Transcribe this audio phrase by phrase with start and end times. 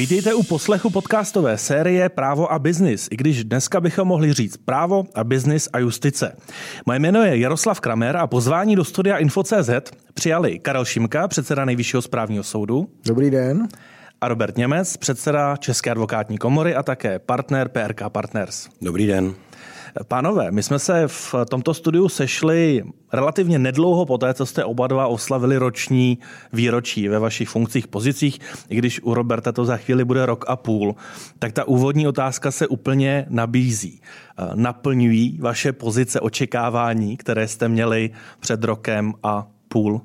[0.00, 5.04] Vítejte u poslechu podcastové série Právo a biznis, i když dneska bychom mohli říct Právo
[5.14, 6.36] a biznis a justice.
[6.86, 9.70] Moje jméno je Jaroslav Kramer a pozvání do studia Info.cz
[10.14, 12.88] přijali Karel Šimka, předseda Nejvyššího správního soudu.
[13.06, 13.68] Dobrý den.
[14.20, 18.68] A Robert Němec, předseda České advokátní komory a také partner PRK Partners.
[18.82, 19.34] Dobrý den.
[20.08, 24.86] Pánové, my jsme se v tomto studiu sešli relativně nedlouho po té, co jste oba
[24.86, 26.18] dva oslavili roční
[26.52, 30.56] výročí ve vašich funkcích, pozicích, i když u Roberta to za chvíli bude rok a
[30.56, 30.94] půl,
[31.38, 34.00] tak ta úvodní otázka se úplně nabízí.
[34.54, 40.00] Naplňují vaše pozice očekávání, které jste měli před rokem a půl?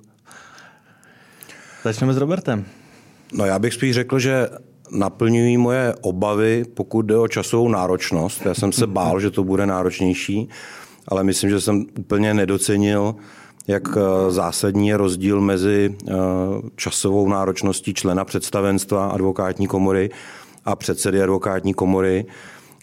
[1.84, 2.66] Začneme s Robertem.
[3.34, 4.50] No já bych spíš řekl, že
[4.92, 8.46] naplňují moje obavy, pokud jde o časovou náročnost.
[8.46, 10.50] Já jsem se bál, že to bude náročnější,
[11.08, 13.16] ale myslím, že jsem úplně nedocenil,
[13.68, 16.14] jak eh, zásadní je rozdíl mezi eh,
[16.76, 20.10] časovou náročností člena představenstva advokátní komory
[20.66, 22.26] a předsedy advokátní komory,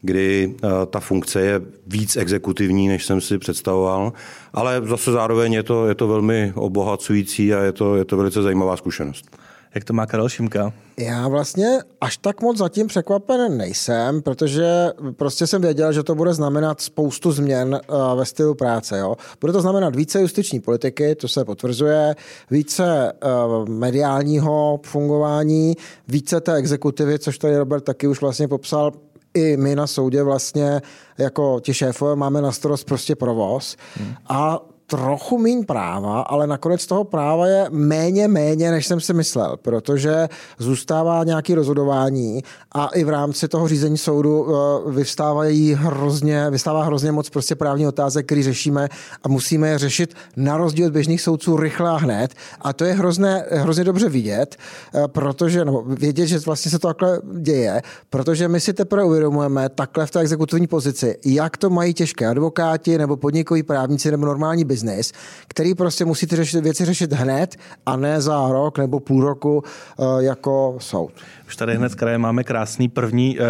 [0.00, 4.12] kdy eh, ta funkce je víc exekutivní, než jsem si představoval,
[4.53, 8.42] ale zase zároveň je to, je to velmi obohacující a je to, je to velice
[8.42, 9.37] zajímavá zkušenost.
[9.75, 10.73] Jak to má Karel Šimka?
[10.98, 16.34] Já vlastně až tak moc zatím překvapen nejsem, protože prostě jsem věděl, že to bude
[16.34, 18.98] znamenat spoustu změn eh, ve stylu práce.
[18.98, 19.17] Jo.
[19.41, 22.17] Bude to znamenat více justiční politiky, to se potvrzuje,
[22.50, 23.28] více eh,
[23.69, 25.77] mediálního fungování,
[26.09, 28.93] více té exekutivy, což tady Robert taky už vlastně popsal,
[29.34, 30.83] i my na soudě vlastně
[31.19, 34.15] jako ti šéfové máme na starost prostě provoz hmm.
[34.28, 34.61] a
[34.93, 40.29] trochu méně práva, ale nakonec toho práva je méně, méně, než jsem si myslel, protože
[40.59, 47.12] zůstává nějaký rozhodování a i v rámci toho řízení soudu eh, vyvstávají hrozně, vystává hrozně
[47.12, 48.89] moc prostě právní otázek, který řešíme
[49.23, 52.34] a musíme je řešit na rozdíl od běžných soudců rychle a hned.
[52.61, 54.56] A to je hrozně, hrozně dobře vidět,
[54.95, 59.69] eh, protože, nebo vědět, že vlastně se to takhle děje, protože my si teprve uvědomujeme
[59.69, 64.65] takhle v té exekutivní pozici, jak to mají těžké advokáti nebo podnikoví právníci nebo normální
[64.65, 65.12] biznes biznis,
[65.48, 67.56] který prostě musíte řešit, věci řešit hned
[67.87, 71.12] a ne za rok nebo půl roku eh, jako soud.
[71.53, 73.45] Už tady hned kraje máme krásný první eh,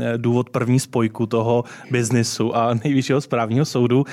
[0.00, 4.04] eh, důvod, první spojku toho biznisu a nejvyššího správního soudu.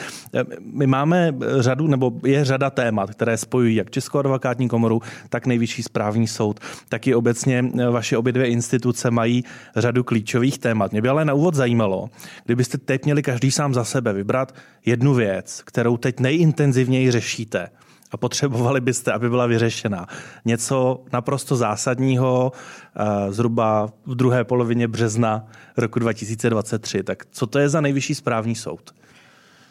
[0.61, 5.83] My máme řadu, nebo je řada témat, které spojují jak Českou advokátní komoru, tak nejvyšší
[5.83, 9.43] správní soud, tak i obecně vaše obě dvě instituce mají
[9.75, 10.91] řadu klíčových témat.
[10.91, 12.09] Mě by ale na úvod zajímalo,
[12.45, 17.69] kdybyste teď měli každý sám za sebe vybrat jednu věc, kterou teď nejintenzivněji řešíte
[18.11, 20.07] a potřebovali byste, aby byla vyřešena.
[20.45, 22.51] Něco naprosto zásadního
[22.95, 27.03] eh, zhruba v druhé polovině března roku 2023.
[27.03, 28.95] Tak co to je za nejvyšší správní soud?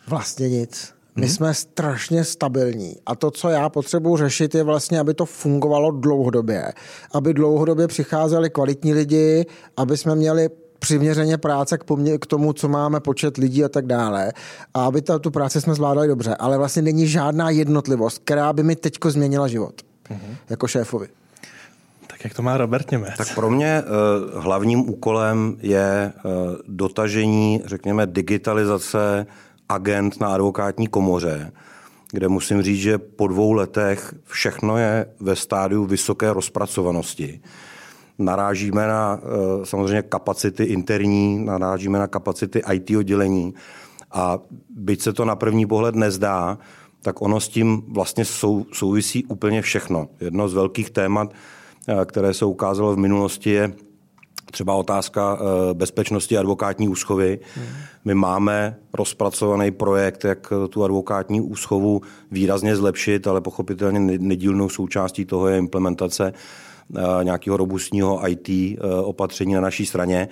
[0.09, 0.95] Vlastně nic.
[1.17, 1.35] My hmm.
[1.35, 6.73] jsme strašně stabilní a to, co já potřebuji řešit, je vlastně, aby to fungovalo dlouhodobě.
[7.13, 9.47] Aby dlouhodobě přicházeli kvalitní lidi,
[9.77, 10.49] aby jsme měli
[10.79, 14.33] přiměřeně práce k, pomě- k tomu, co máme počet lidí a tak dále.
[14.75, 16.37] A aby ta, tu práci jsme zvládali dobře.
[16.39, 19.83] Ale vlastně není žádná jednotlivost, která by mi teďko změnila život.
[20.11, 20.37] Uh-huh.
[20.51, 21.09] Jako šéfovi.
[22.07, 23.15] Tak jak to má Robert Němec?
[23.19, 26.33] Tak pro mě uh, hlavním úkolem je uh,
[26.69, 29.27] dotažení, řekněme, digitalizace
[29.69, 31.53] agent na advokátní komoře,
[32.13, 37.41] kde musím říct, že po dvou letech všechno je ve stádiu vysoké rozpracovanosti
[38.19, 43.55] narážíme na eh, samozřejmě kapacity interní, narážíme na kapacity IT oddělení
[44.13, 44.39] a
[44.71, 46.59] byť se to na první pohled nezdá,
[47.03, 50.09] tak ono s tím vlastně sou, souvisí úplně všechno.
[50.21, 51.33] Jedno z velkých témat,
[51.89, 53.73] eh, které se ukázalo v minulosti, je
[54.51, 57.39] třeba otázka eh, bezpečnosti advokátní úschovy.
[57.55, 57.67] Hmm.
[58.05, 62.01] My máme rozpracovaný projekt, jak tu advokátní úschovu
[62.31, 66.33] výrazně zlepšit, ale pochopitelně nedílnou součástí toho je implementace
[67.23, 70.29] nějakého robustního IT eh, opatření na naší straně.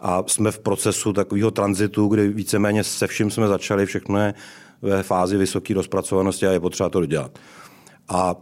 [0.00, 4.34] A jsme v procesu takového tranzitu, kdy víceméně se vším jsme začali, všechno je
[4.82, 7.38] ve fázi vysoké rozpracovanosti a je potřeba to dodělat.
[8.08, 8.34] A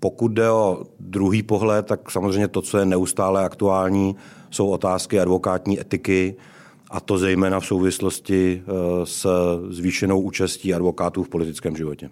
[0.00, 4.16] pokud jde o druhý pohled, tak samozřejmě to, co je neustále aktuální,
[4.50, 6.36] jsou otázky advokátní etiky,
[6.90, 8.72] a to zejména v souvislosti eh,
[9.06, 9.26] s
[9.68, 12.10] zvýšenou účastí advokátů v politickém životě.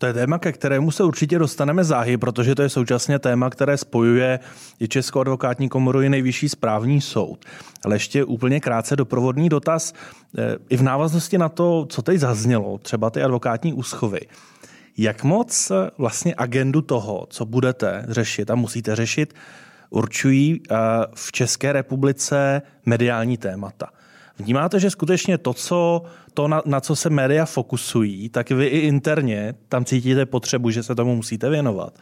[0.00, 3.76] To je téma, ke kterému se určitě dostaneme záhy, protože to je současně téma, které
[3.76, 4.38] spojuje
[4.80, 7.44] i Českou advokátní komoru i nejvyšší správní soud.
[7.84, 9.92] Ale ještě úplně krátce doprovodný dotaz
[10.38, 14.20] eh, i v návaznosti na to, co teď zaznělo, třeba ty advokátní úschovy.
[14.98, 19.34] Jak moc eh, vlastně agendu toho, co budete řešit a musíte řešit,
[19.90, 20.76] určují eh,
[21.14, 23.86] v České republice mediální témata?
[24.40, 26.02] Vnímáte, že skutečně to, co,
[26.34, 30.82] to na, na co se média fokusují, tak vy i interně tam cítíte potřebu, že
[30.82, 31.98] se tomu musíte věnovat.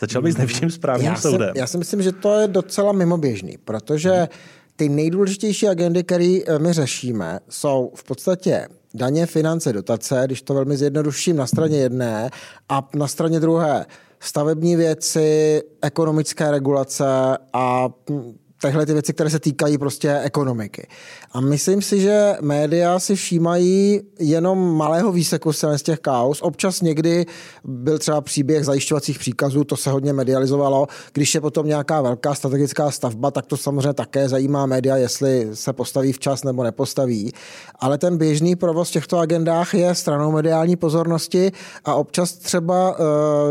[0.00, 1.50] Začal bych s nejvyšším správním já soudem.
[1.52, 4.28] Si, já si myslím, že to je docela mimoběžný, protože
[4.76, 10.54] ty nejdůležitější agendy, které eh, my řešíme, jsou v podstatě daně, finance, dotace, když to
[10.54, 12.30] velmi zjednoduším na straně jedné
[12.68, 13.86] a na straně druhé
[14.20, 17.04] stavební věci, ekonomické regulace
[17.52, 20.86] a hm, tyhle ty věci, které se týkají prostě ekonomiky.
[21.32, 26.42] A myslím si, že média si všímají jenom malého výseku z těch kaus.
[26.42, 27.26] Občas někdy
[27.64, 30.86] byl třeba příběh zajišťovacích příkazů, to se hodně medializovalo.
[31.12, 35.72] Když je potom nějaká velká strategická stavba, tak to samozřejmě také zajímá média, jestli se
[35.72, 37.32] postaví včas nebo nepostaví.
[37.78, 41.52] Ale ten běžný provoz v těchto agendách je stranou mediální pozornosti
[41.84, 43.06] a občas třeba uh,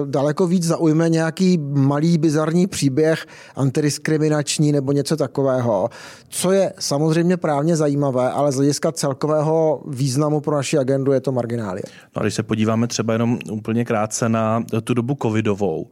[0.08, 3.26] daleko víc zaujme nějaký malý bizarní příběh
[3.56, 5.90] antidiskriminační nebo něco takového,
[6.30, 11.32] co je samozřejmě právně zajímavé, ale z hlediska celkového významu pro naši agendu je to
[11.32, 11.84] marginálie.
[12.16, 15.88] No a když se podíváme třeba jenom úplně krátce na tu dobu covidovou,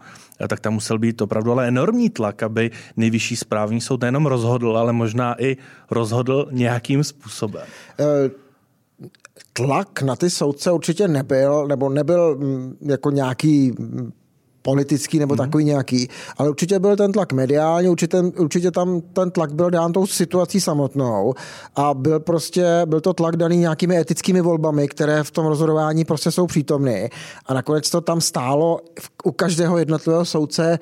[0.48, 4.94] tak tam musel být opravdu ale enormní tlak, aby nejvyšší správní soud nejenom rozhodl, ale
[4.94, 5.58] možná i
[5.92, 7.66] rozhodl nějakým způsobem.
[8.00, 8.50] E-
[9.54, 14.12] tlak na ty soudce určitě nebyl, nebo nebyl mm, jako nějaký mm,
[14.62, 15.38] politický nebo mm.
[15.38, 19.92] takový nějaký, ale určitě byl ten tlak mediální, určitě, určitě tam ten tlak byl dán
[19.92, 21.34] tou situací samotnou
[21.76, 26.32] a byl prostě, byl to tlak daný nějakými etickými volbami, které v tom rozhodování prostě
[26.32, 27.10] jsou přítomny
[27.46, 28.80] a nakonec to tam stálo
[29.24, 30.80] u každého jednotlivého soudce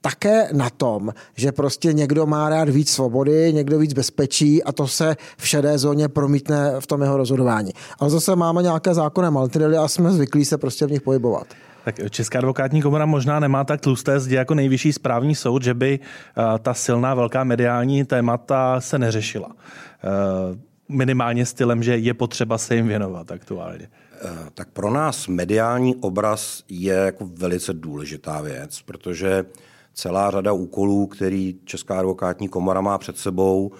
[0.00, 4.88] také na tom, že prostě někdo má rád víc svobody, někdo víc bezpečí a to
[4.88, 7.72] se v šedé zóně promítne v tom jeho rozhodování.
[7.98, 11.46] Ale zase máme nějaké zákony maltidely a jsme zvyklí se prostě v nich pohybovat.
[11.84, 16.00] Tak Česká advokátní komora možná nemá tak tlusté zdi jako nejvyšší správní soud, že by
[16.00, 19.48] eh, ta silná velká mediální témata se neřešila.
[19.48, 20.58] Eh,
[20.88, 23.88] minimálně stylem, že je potřeba se jim věnovat aktuálně.
[24.22, 29.44] Eh, tak pro nás mediální obraz je jako velice důležitá věc, protože
[29.94, 33.72] celá řada úkolů, který Česká advokátní komora má před sebou,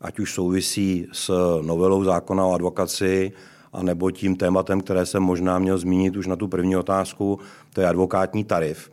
[0.00, 1.30] ať už souvisí s
[1.62, 3.32] novelou zákona o advokaci,
[3.76, 7.38] a nebo tím tématem, které jsem možná měl zmínit už na tu první otázku,
[7.72, 8.90] to je advokátní tarif,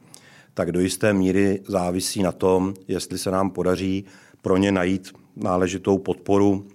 [0.53, 4.05] tak do jisté míry závisí na tom, jestli se nám podaří
[4.41, 6.67] pro ně najít náležitou podporu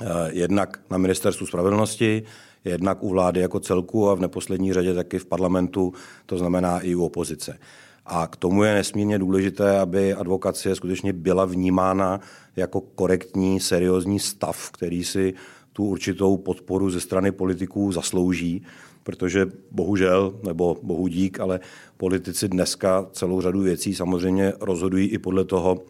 [0.00, 2.22] eh, jednak na ministerstvu spravedlnosti,
[2.64, 5.92] jednak u vlády jako celku a v neposlední řadě taky v parlamentu,
[6.26, 7.58] to znamená i u opozice.
[8.06, 12.20] A k tomu je nesmírně důležité, aby advokacie skutečně byla vnímána
[12.56, 15.34] jako korektní, seriózní stav, který si
[15.74, 18.62] tu určitou podporu ze strany politiků zaslouží,
[19.02, 21.60] protože bohužel, nebo bohu dík, ale
[21.96, 25.82] politici dneska celou řadu věcí samozřejmě rozhodují i podle toho,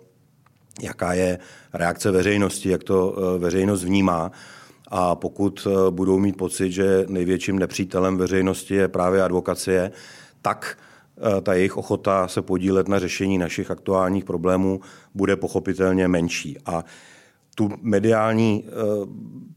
[0.83, 1.39] jaká je
[1.73, 4.33] reakce veřejnosti, jak to eh, veřejnost vnímá.
[4.89, 9.91] A pokud eh, budou mít pocit, že největším nepřítelem veřejnosti je právě advokacie,
[10.43, 10.79] tak
[11.17, 14.81] eh, ta jejich ochota se podílet na řešení našich aktuálních problémů
[15.15, 16.59] bude pochopitelně menší.
[16.67, 16.85] A
[17.55, 18.73] tu mediální, eh,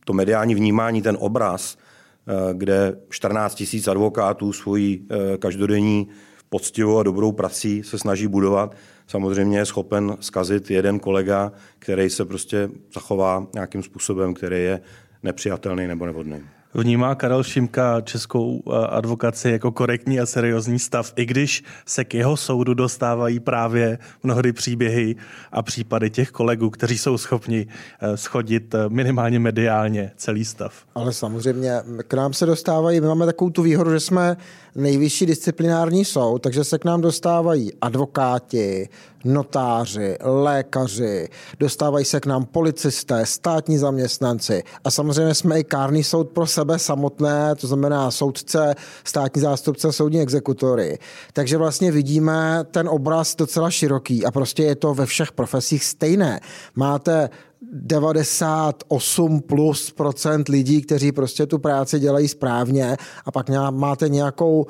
[0.05, 6.07] to mediální vnímání, ten obraz, eh, kde 14 tisíc advokátů svojí eh, každodenní
[6.49, 8.75] poctivou a dobrou prací se snaží budovat,
[9.07, 14.81] samozřejmě je schopen zkazit jeden kolega, který se prostě zachová nějakým způsobem, který je
[15.23, 16.56] nepřijatelný nebo nevhodný.
[16.73, 22.13] Vnímá Karel Šimka českou eh, advokaci jako korektní a seriózní stav, i když se k
[22.13, 25.15] jeho soudu dostávají právě mnohdy příběhy
[25.51, 27.67] a případy těch kolegů, kteří jsou schopni
[28.01, 30.73] eh, schodit eh, minimálně mediálně celý stav.
[30.95, 31.71] Ale samozřejmě
[32.07, 34.37] k nám se dostávají, my máme takovou tu výhodu, že jsme
[34.75, 38.89] nejvyšší disciplinární soud, takže se k nám dostávají advokáti,
[39.23, 46.29] notáři, lékaři, dostávají se k nám policisté, státní zaměstnanci a samozřejmě jsme i kárný soud
[46.29, 50.99] pro sebe samotné, to znamená soudce, státní zástupce, soudní exekutory.
[51.33, 56.39] Takže vlastně vidíme ten obraz docela široký a prostě je to ve všech profesích stejné.
[56.75, 57.29] Máte
[57.71, 64.65] 98 plus procent lidí, kteří prostě tu práci dělají správně a pak máte nějakou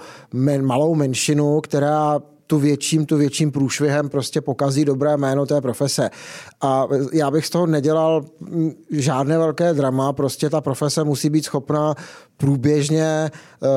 [0.62, 6.10] malou menšinu, která tu větším, tu větším průšvihem prostě pokazí dobré jméno té profese.
[6.62, 8.26] A já bych z toho nedělal
[8.92, 11.96] žádné velké drama, prostě ta profese musí být schopná
[12.38, 13.70] průběžně uh,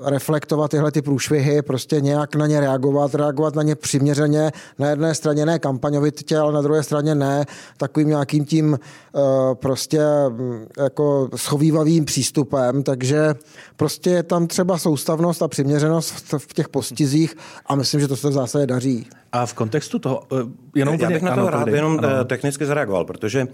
[0.00, 5.14] reflektovat tyhle ty průšvihy, prostě nějak na ně reagovat, reagovat na ně přiměřeně, na jedné
[5.14, 7.44] straně ne kampaňovitě, ale na druhé straně ne
[7.76, 8.78] takovým nějakým tím
[9.12, 9.20] uh,
[9.54, 13.34] prostě um, jako schovývavým přístupem, takže
[13.76, 17.36] prostě je tam třeba soustavnost a přiměřenost v těch postizích
[17.66, 19.06] a myslím, že to se v zásadě daří.
[19.34, 20.36] A v kontextu toho, eh,
[20.74, 22.24] jenom Já bych na to rád jenom ano.
[22.24, 23.46] technicky zareagoval, protože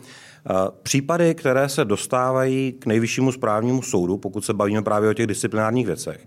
[0.82, 5.86] případy, které se dostávají k nejvyššímu správnímu soudu, pokud se bavíme právě o těch disciplinárních
[5.86, 6.24] věcech,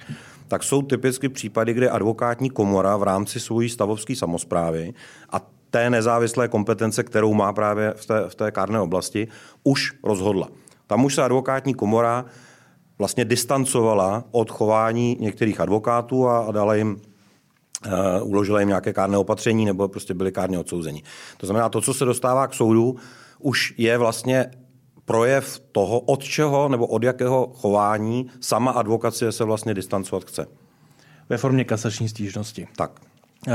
[0.47, 4.93] tak jsou typicky případy, kde advokátní komora v rámci svojí stavovské samozprávy
[5.29, 9.27] a té nezávislé kompetence, kterou má právě v té, v té kárné oblasti,
[9.63, 10.47] už rozhodla.
[10.87, 12.25] Tam už se advokátní komora
[12.97, 17.01] vlastně distancovala od chování některých advokátů a, a dala jim
[17.85, 21.03] uh, uložila jim nějaké kárné opatření nebo prostě byli kárně odsouzeni.
[21.37, 22.95] To znamená, to, co se dostává k soudu,
[23.39, 24.51] už je vlastně
[25.05, 30.45] projev toho, od čeho nebo od jakého chování sama advokacie se vlastně distancovat chce.
[31.29, 32.67] Ve formě kasační stížnosti.
[32.75, 32.91] Tak.
[33.47, 33.53] Uh,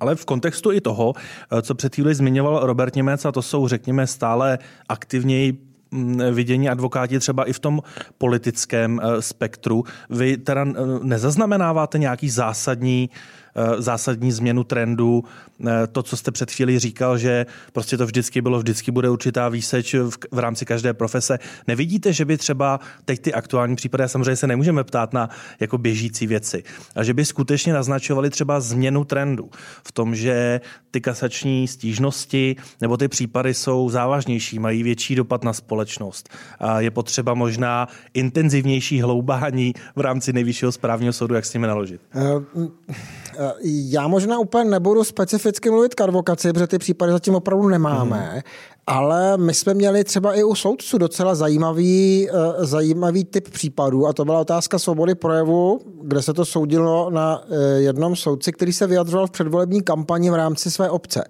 [0.00, 1.12] ale v kontextu i toho,
[1.52, 4.58] eh, co před chvíli zmiňoval Robert Němec, a to jsou, řekněme, stále
[4.88, 5.52] aktivněji
[5.90, 7.82] mm, vidění advokáti třeba i v tom
[8.18, 9.84] politickém spektru.
[10.10, 10.64] Vy teda
[11.02, 13.43] nezaznamenáváte nějaký zásadní Eh,
[13.78, 15.24] zásadní změnu trendu.
[15.66, 19.48] Eh, to, co jste před chvíli říkal, že prostě to vždycky bylo, vždycky bude určitá
[19.48, 21.38] výseč v, v rámci každé profese.
[21.66, 25.30] Nevidíte, že by třeba teď ty aktuální případy, a samozřejmě se nemůžeme ptát na
[25.60, 26.62] jako běžící věci,
[26.94, 29.50] a že by skutečně naznačovali třeba změnu trendu
[29.84, 35.52] v tom, že ty kasační stížnosti nebo ty případy jsou závažnější, mají větší dopad na
[35.52, 36.28] společnost.
[36.58, 42.00] A je potřeba možná intenzivnější hloubání v rámci nejvyššího správního soudu, jak s nimi naložit.
[42.14, 48.32] Uh, já možná úplně nebudu specificky mluvit k advokaci, protože ty případy zatím opravdu nemáme,
[48.34, 48.40] mm.
[48.86, 52.34] ale my jsme měli třeba i u soudců docela zajímavý, eh,
[52.66, 57.80] zajímavý typ případů a to byla otázka svobody projevu, kde se to soudilo na eh,
[57.80, 61.24] jednom soudci, který se vyjadřoval v předvolební kampani v rámci své obce.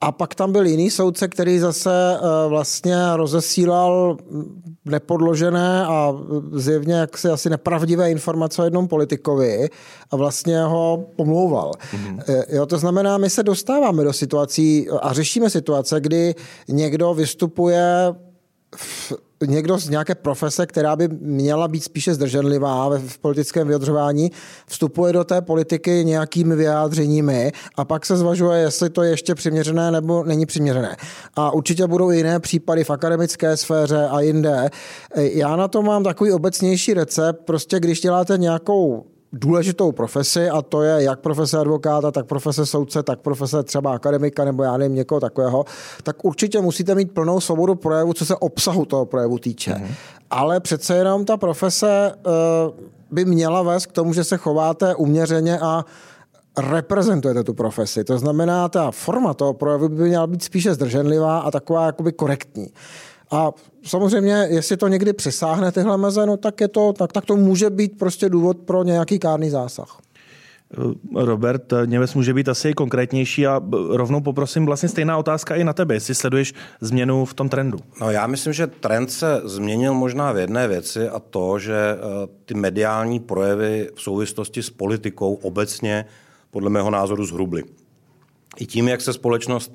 [0.00, 4.16] A pak tam byl jiný soudce, který zase eh, vlastně rozesílal
[4.84, 6.14] nepodložené a
[6.52, 9.68] zjevně jaksi asi nepravdivé informace o jednom politikovi
[10.10, 11.72] a vlastně ho pomlouval.
[11.92, 12.44] Mm-hmm.
[12.48, 16.34] Jo, to znamená, my se dostáváme do situací a řešíme situace, kdy
[16.68, 18.14] někdo vystupuje
[19.46, 24.32] někdo z nějaké profese, která by měla být spíše zdrženlivá v politickém vyjadřování,
[24.66, 29.90] vstupuje do té politiky nějakými vyjádřeními a pak se zvažuje, jestli to je ještě přiměřené
[29.90, 30.96] nebo není přiměřené.
[31.36, 34.70] A určitě budou jiné případy v akademické sféře a jinde.
[35.16, 40.82] Já na to mám takový obecnější recept, prostě když děláte nějakou důležitou profesi a to
[40.82, 45.20] je jak profese advokáta, tak profese soudce, tak profese třeba akademika nebo já nevím někoho
[45.20, 45.64] takového,
[46.02, 49.72] tak určitě musíte mít plnou svobodu projevu, co se obsahu toho projevu týče.
[49.72, 49.94] Mm-hmm.
[50.30, 52.32] Ale přece jenom ta profese uh,
[53.10, 55.84] by měla vést k tomu, že se chováte uměřeně a
[56.58, 58.04] reprezentujete tu profesi.
[58.04, 62.70] To znamená, ta forma toho projevu by měla být spíše zdrženlivá a taková jakoby korektní.
[63.34, 63.52] A
[63.84, 67.70] samozřejmě, jestli to někdy přesáhne tyhle meze, no tak, je to, tak, tak to může
[67.70, 69.98] být prostě důvod pro nějaký kárný zásah.
[71.14, 75.94] Robert, Němec může být asi konkrétnější a rovnou poprosím vlastně stejná otázka i na tebe,
[75.94, 77.78] jestli sleduješ změnu v tom trendu.
[78.00, 81.98] No já myslím, že trend se změnil možná v jedné věci a to, že eh,
[82.44, 86.04] ty mediální projevy v souvislosti s politikou obecně
[86.50, 87.62] podle mého názoru zhrubly.
[88.56, 89.74] I tím, jak se společnost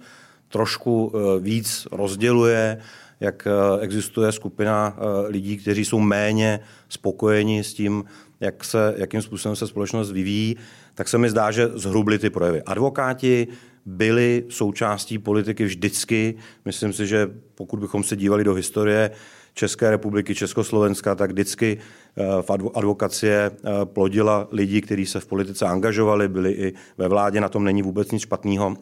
[0.49, 2.77] trošku eh, víc rozděluje,
[3.19, 6.59] jak eh, existuje skupina eh, lidí, kteří jsou méně
[6.89, 8.03] spokojeni s tím,
[8.39, 10.57] jak se, jakým způsobem se společnost vyvíjí,
[10.95, 12.61] tak se mi zdá, že zhrubly ty projevy.
[12.61, 13.47] Advokáti
[13.85, 16.35] byli součástí politiky vždycky.
[16.65, 19.11] Myslím si, že pokud bychom se dívali do historie
[19.53, 21.77] České republiky, Československa, tak vždycky
[22.17, 23.51] eh, v advokacie
[23.83, 28.11] plodila lidi, kteří se v politice angažovali, byli i ve vládě, na tom není vůbec
[28.11, 28.75] nic špatného.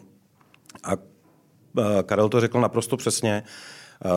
[0.84, 0.92] A
[2.04, 3.44] Karel to řekl naprosto přesně.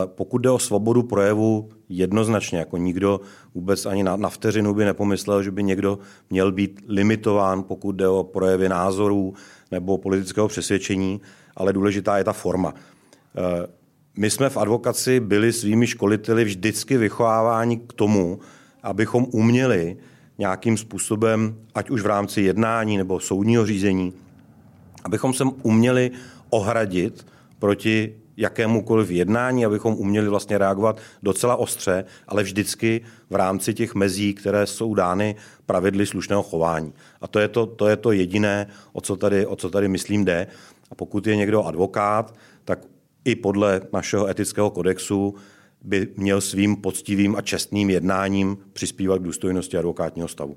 [0.04, 3.20] Pokud jde o svobodu projevu, jednoznačně, jako nikdo
[3.54, 5.98] vůbec ani na, na vteřinu by nepomyslel, že by někdo
[6.30, 9.34] měl být limitován, pokud jde o projevy názorů
[9.70, 11.20] nebo politického přesvědčení,
[11.56, 12.74] ale důležitá je ta forma.
[12.74, 13.66] E,
[14.16, 18.38] my jsme v advokaci byli svými školiteli vždycky vychováváni k tomu,
[18.82, 19.96] abychom uměli
[20.38, 24.12] nějakým způsobem, ať už v rámci jednání nebo soudního řízení,
[25.04, 26.10] abychom se uměli
[26.50, 27.26] ohradit
[27.58, 34.34] proti jakémukoliv jednání, abychom uměli vlastně reagovat docela ostře, ale vždycky v rámci těch mezí,
[34.34, 36.92] které jsou dány pravidly slušného chování.
[37.20, 40.24] A to je to, to, je to jediné, o co, tady, o co tady myslím
[40.24, 40.46] jde.
[40.90, 42.78] A pokud je někdo advokát, tak
[43.24, 45.34] i podle našeho etického kodexu
[45.82, 50.56] by měl svým poctivým a čestným jednáním přispívat k důstojnosti advokátního stavu.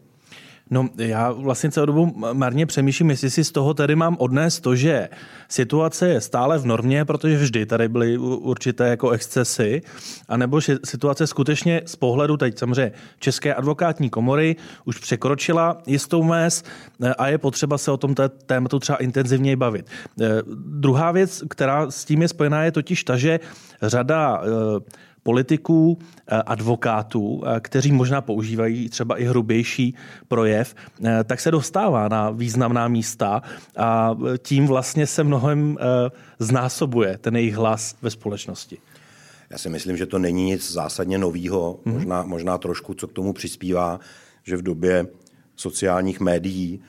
[0.69, 4.75] No, já vlastně celou dobu marně přemýšlím, jestli si z toho tedy mám odnést to,
[4.75, 5.09] že
[5.49, 9.81] situace je stále v normě, protože vždy tady byly určité jako excesy,
[10.29, 14.55] anebo že situace skutečně z pohledu teď samozřejmě České advokátní komory
[14.85, 16.63] už překročila jistou mez
[17.03, 18.15] eh, a je potřeba se o tom
[18.45, 19.89] tématu třeba intenzivněji bavit.
[20.21, 20.27] Eh,
[20.65, 23.39] druhá věc, která s tím je spojená, je totiž ta, že
[23.81, 29.95] řada eh, politiků, eh, advokátů, eh, kteří možná používají třeba i hrubější
[30.27, 33.41] projev, eh, tak se dostává na významná místa
[33.77, 35.77] a tím vlastně se mnohem
[36.39, 38.77] znásobuje ten jejich hlas ve společnosti.
[39.49, 41.93] Já si myslím, že to není nic zásadně novýho, mm-hmm.
[41.93, 43.99] možná, možná trošku, co k tomu přispívá,
[44.43, 45.07] že v době
[45.55, 46.81] sociálních médií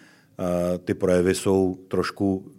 [0.84, 2.52] ty projevy jsou trošku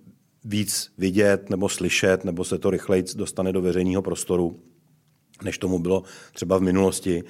[0.43, 4.59] víc vidět nebo slyšet, nebo se to rychleji dostane do veřejného prostoru
[5.43, 7.23] než tomu bylo třeba v minulosti,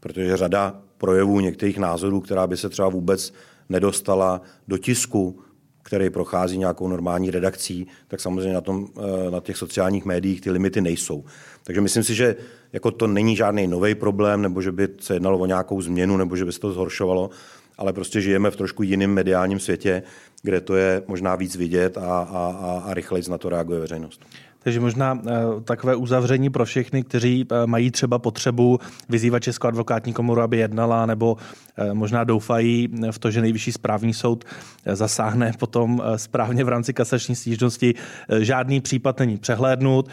[0.00, 3.32] protože řada projevů některých názorů, která by se třeba vůbec
[3.68, 5.40] nedostala do tisku,
[5.82, 10.50] který prochází nějakou normální redakcí, tak samozřejmě na, tom, eh, na těch sociálních médiích ty
[10.50, 11.24] limity nejsou.
[11.64, 12.36] Takže myslím si, že
[12.72, 16.36] jako to není žádný nový problém, nebo že by se jednalo o nějakou změnu, nebo
[16.36, 17.30] že by se to zhoršovalo,
[17.78, 20.02] ale prostě žijeme v trošku jiném mediálním světě,
[20.42, 24.20] kde to je možná víc vidět a, a, a, a rychleji na to reaguje veřejnost.
[24.62, 25.30] Takže možná eh,
[25.64, 31.06] takové uzavření pro všechny, kteří eh, mají třeba potřebu vyzývat Českou advokátní komoru, aby jednala,
[31.06, 31.36] nebo
[31.76, 34.44] eh, možná doufají v to, že nejvyšší správní soud
[34.92, 37.94] zasáhne potom správně v rámci kasační stížnosti.
[38.38, 40.08] Žádný případ není přehlédnut.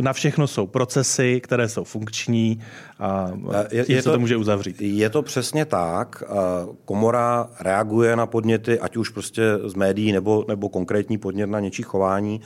[0.00, 2.60] Na všechno jsou procesy, které jsou funkční
[2.98, 3.30] a
[3.70, 4.80] je, je to, to může uzavřít.
[4.80, 6.22] Je to přesně tak.
[6.84, 11.82] Komora reaguje na podněty, ať už prostě z médií nebo, nebo konkrétní podnět na něčí
[11.82, 12.40] chování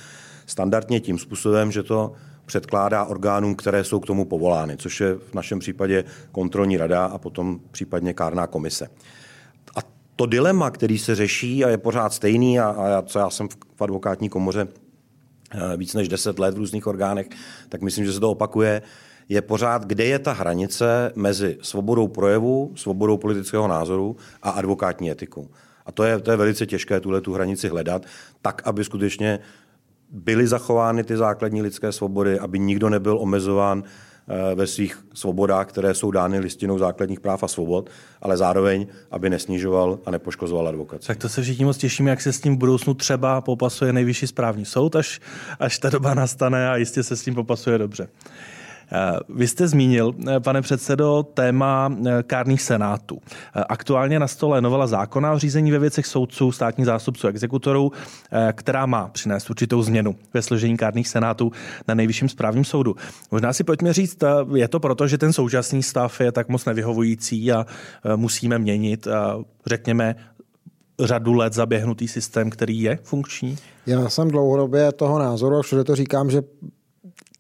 [0.47, 2.13] standardně tím způsobem, že to
[2.47, 7.19] předkládá orgánům, které jsou k tomu povolány, což je v našem případě kontrolní rada a
[7.19, 8.89] potom případně kárná komise.
[9.77, 9.81] A
[10.17, 13.49] to dilema, který se řeší a je pořád stejný, a, a já, co já jsem
[13.77, 14.69] v advokátní komoře
[15.55, 17.29] eh, víc než 10 let v různých orgánech,
[17.69, 18.83] tak myslím, že se to opakuje,
[19.29, 25.49] je pořád, kde je ta hranice mezi svobodou projevu, svobodou politického názoru a advokátní etikou.
[25.87, 28.03] A to je, to je velice těžké tuhle tu hranici hledat,
[28.43, 29.39] tak, aby skutečně
[30.13, 35.95] byly zachovány ty základní lidské svobody, aby nikdo nebyl omezován eh, ve svých svobodách, které
[35.95, 37.91] jsou dány listinou základních práv a svobod,
[38.23, 41.07] ale zároveň, aby nesnižoval a nepoškozoval advokaci.
[41.07, 44.27] Tak to se všichni moc těšíme, jak se s tím v budoucnu třeba popasuje nejvyšší
[44.27, 45.21] správní soud, až,
[45.61, 48.09] až ta doba nastane a jistě se s tím popasuje dobře.
[48.93, 53.19] Eh, vy jste zmínil, eh, pane předsedo, téma eh, kárných senátů.
[53.69, 57.93] Aktuálně na stole novela zákona o řízení ve věcech soudců, státních zástupců, exekutorů,
[58.53, 61.53] která má přinést určitou změnu ve složení kárných senátů
[61.89, 62.97] na nejvyšším správním soudu.
[63.31, 64.19] Možná si pojďme říct,
[64.55, 67.67] je to proto, že ten současný stav je tak moc nevyhovující a
[68.17, 69.09] musíme měnit,
[69.67, 70.17] řekněme,
[71.01, 73.57] řadu let zaběhnutý systém, který je funkční?
[73.87, 76.43] Já jsem dlouhodobě toho názoru a všude to říkám, že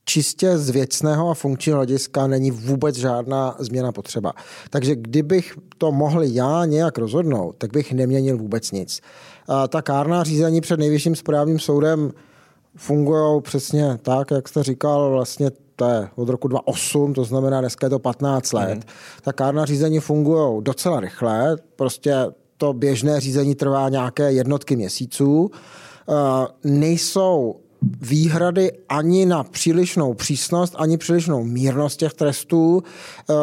[0.04, 4.32] čistě z věcného a funkčního hlediska není vůbec žádná změna potřeba.
[4.70, 9.00] Takže kdybych to mohl já nějak rozhodnout, tak bych neměnil vůbec nic.
[9.48, 12.10] A ta kárná řízení před nejvyšším správním soudem
[12.76, 17.86] fungují přesně tak, jak jste říkal, vlastně to je od roku 2008, to znamená dneska
[17.86, 18.74] je to 15 let.
[18.74, 18.82] Mm.
[19.22, 22.14] Ta kárná řízení fungují docela rychle, prostě
[22.56, 25.50] to běžné řízení trvá nějaké jednotky měsíců.
[26.64, 27.56] Nejsou
[28.00, 32.82] výhrady ani na přílišnou přísnost, ani přílišnou mírnost těch trestů.
[33.30, 33.34] Eh,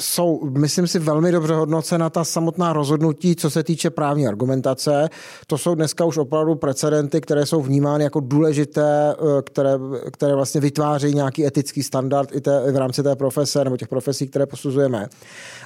[0.00, 5.08] jsou, myslím si, velmi dobře hodnocena ta samotná rozhodnutí, co se týče právní argumentace.
[5.46, 9.72] To jsou dneska už opravdu precedenty, které jsou vnímány jako důležité, eh, které,
[10.12, 13.88] které vlastně vytvářejí nějaký etický standard i, té, i v rámci té profese nebo těch
[13.88, 15.08] profesí, které posuzujeme.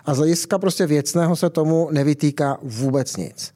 [0.04, 3.52] A z hlediska prostě věcného se tomu nevytýká vůbec nic.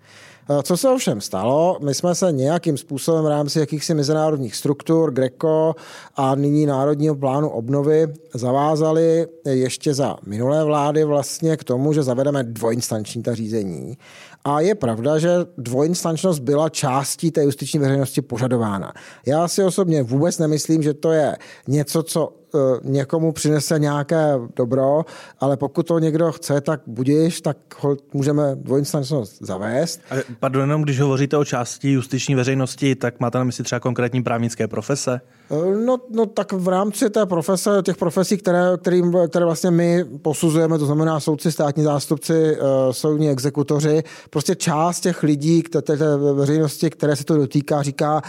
[0.50, 1.78] Eh, co se ovšem stalo?
[1.82, 5.74] My jsme se nějakým způsobem v rámci jakýchsi mezinárodních struktur, Greco
[6.16, 12.44] a nyní Národního plánu obnovy zavázali ještě za minulé vlády vlastně k tomu, že zavedeme
[12.44, 13.98] dvojinstanční ta řízení.
[14.44, 18.92] A je pravda, že dvojinstančnost byla částí té justiční veřejnosti požadována.
[19.26, 21.36] Já si osobně vůbec nemyslím, že to je
[21.68, 22.41] něco, co
[22.82, 25.04] někomu přinese nějaké dobro,
[25.40, 27.56] ale pokud to někdo chce, tak budíš, tak
[28.12, 30.00] můžeme dvojinstančnost zavést.
[30.10, 34.22] A pardon, jenom když hovoříte o části justiční veřejnosti, tak máte na mysli třeba konkrétní
[34.22, 35.20] právnické profese?
[35.50, 40.04] E, no, no tak v rámci té profese, těch profesí, které, kterým, které vlastně my
[40.22, 42.58] posuzujeme, to znamená soudci, státní zástupci, e,
[42.90, 45.96] soudní exekutoři, prostě část těch lidí, té, té
[46.34, 48.22] veřejnosti, které se to dotýká, říká,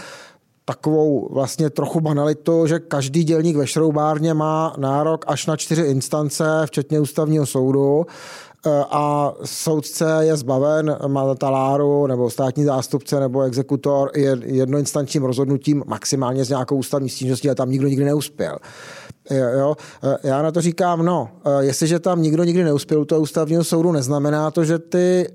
[0.64, 6.44] takovou vlastně trochu banalitu, že každý dělník ve šroubárně má nárok až na čtyři instance,
[6.66, 8.06] včetně ústavního soudu
[8.90, 10.96] a soudce je zbaven
[11.38, 17.54] taláru nebo státní zástupce nebo exekutor je jednoinstančním rozhodnutím maximálně s nějakou ústavní stížností a
[17.54, 18.56] tam nikdo nikdy neuspěl.
[19.30, 19.76] Jo,
[20.22, 21.28] já na to říkám, no,
[21.60, 25.28] jestliže tam nikdo nikdy neuspěl u toho ústavního soudu, neznamená to, že ty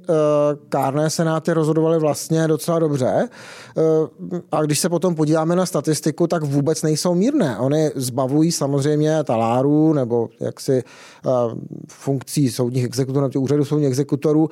[0.70, 3.30] kárné senáty rozhodovaly vlastně docela dobře.
[4.52, 7.58] A když se potom podíváme na statistiku, tak vůbec nejsou mírné.
[7.60, 10.84] Oni zbavují samozřejmě talárů nebo jaksi
[11.88, 14.50] funkcí soudních exekutorů, nebo úřadu soudních exekutorů,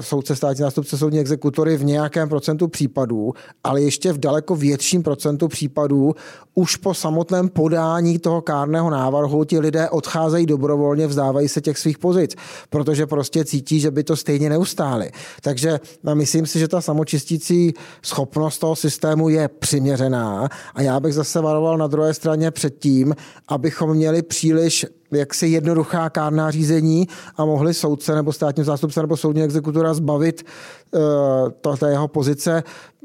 [0.00, 3.32] soudce státní zástupce soudní exekutory v nějakém procentu případů,
[3.64, 6.14] ale ještě v daleko větším procentu případů
[6.54, 11.98] už po samotném podání toho kárného návrhu ti lidé odcházejí dobrovolně, vzdávají se těch svých
[11.98, 12.34] pozic,
[12.70, 15.10] protože prostě cítí, že by to stejně neustáli.
[15.42, 21.14] Takže no, myslím si, že ta samočistící schopnost toho systému je přiměřená a já bych
[21.14, 23.14] zase varoval na druhé straně před tím,
[23.48, 29.42] abychom měli příliš jaksi jednoduchá kárná řízení a mohli soudce nebo státní zástupce nebo soudní
[29.42, 30.46] exekutora zbavit
[30.90, 31.00] uh,
[31.60, 32.62] to, té jeho pozice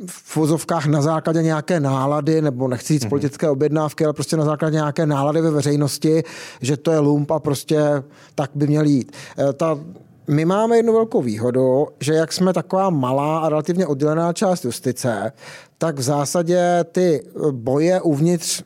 [0.07, 3.09] v vozovkách na základě nějaké nálady, nebo nechci říct mm-hmm.
[3.09, 6.23] politické objednávky, ale prostě na základě nějaké nálady ve veřejnosti,
[6.61, 8.03] že to je lump a prostě
[8.35, 9.11] tak by měl jít.
[9.37, 9.79] Uh, ta
[10.27, 15.31] my máme jednu velkou výhodu, že jak jsme taková malá a relativně oddělená část justice,
[15.77, 18.63] tak v zásadě ty boje uvnitř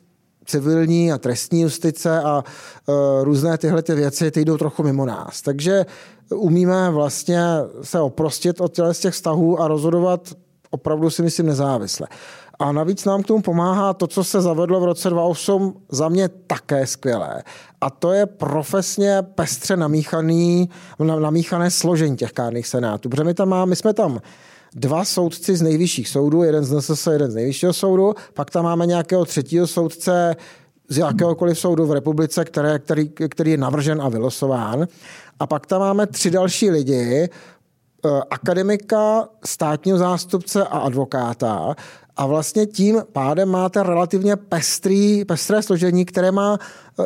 [0.48, 2.44] civilní a trestní justice a
[2.86, 5.42] uh, různé tyhle ty věci, ty jdou trochu mimo nás.
[5.42, 5.86] Takže
[6.34, 7.40] umíme vlastně
[7.82, 10.32] se oprostit od těle z těch vztahů a rozhodovat
[10.70, 12.08] opravdu si myslím nezávisle.
[12.58, 16.28] A navíc nám k tomu pomáhá to, co se zavedlo v roce 2008, za mě
[16.28, 17.42] také skvělé.
[17.80, 23.08] A to je profesně pestře namíchaný, namíchané složení těch kárných senátů.
[23.08, 24.20] Protože my, tam má, my jsme tam
[24.74, 28.86] dva soudci z nejvyšších soudů, jeden z NSS, jeden z nejvyššího soudu, pak tam máme
[28.86, 30.36] nějakého třetího soudce
[30.88, 34.88] z jakéhokoliv soudu v republice, které, který, který je navržen a vylosován.
[35.38, 41.74] A pak tam máme tři další lidi, eh, akademika, státního zástupce a advokáta.
[42.18, 46.58] A vlastně tím pádem máte relativně pestrý, pestré složení, které má,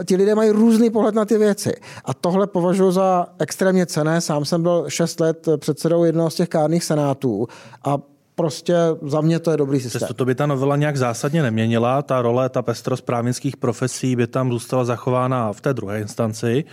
[0.05, 1.73] ti lidé mají různý pohled na ty věci.
[2.05, 4.21] A tohle považuji za extrémně cené.
[4.21, 7.47] Sám jsem byl 6 let předsedou jednoho z těch kárných senátů
[7.85, 7.99] a
[8.43, 9.99] prostě za mě to je dobrý systém.
[9.99, 12.03] Přesto to by ta novela nějak zásadně neměnila.
[12.03, 16.65] Ta role, ta pestrost právnických profesí by tam zůstala zachována v té druhé instanci.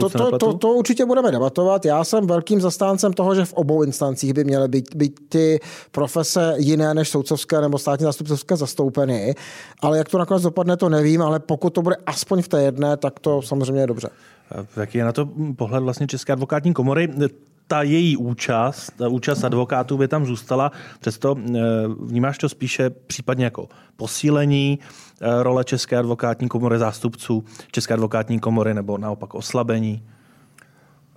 [0.00, 1.84] To, to, to, to určitě budeme debatovat.
[1.84, 6.54] Já jsem velkým zastáncem toho, že v obou instancích by měly být, být ty profese
[6.56, 9.34] jiné než soudcovské nebo státní zástupcovské zastoupeny.
[9.82, 12.96] Ale jak to nakonec dopadne, to nevím, ale pokud to bude aspoň v té jedné,
[12.96, 14.08] tak to samozřejmě je dobře.
[14.76, 17.08] Jaký je na to pohled vlastně České advokátní komory?
[17.70, 21.60] Ta její účast, ta účast advokátů by tam zůstala, přesto eh,
[22.00, 24.78] vnímáš to spíše případně jako posílení
[25.20, 30.02] eh, role České advokátní komory zástupců České advokátní komory nebo naopak oslabení?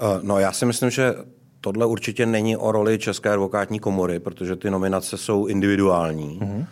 [0.01, 1.13] Eh, no já si myslím, že
[1.61, 6.39] tohle určitě není o roli České advokátní komory, protože ty nominace jsou individuální.
[6.41, 6.65] Uh-huh.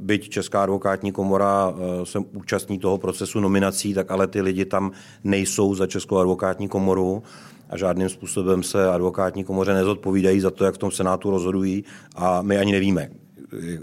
[0.00, 1.74] Byť Česká advokátní komora
[2.04, 4.90] se účastní toho procesu nominací, tak ale ty lidi tam
[5.24, 7.22] nejsou za Českou advokátní komoru
[7.70, 11.84] a žádným způsobem se advokátní komoře nezodpovídají za to, jak v tom Senátu rozhodují
[12.16, 13.08] a my ani nevíme,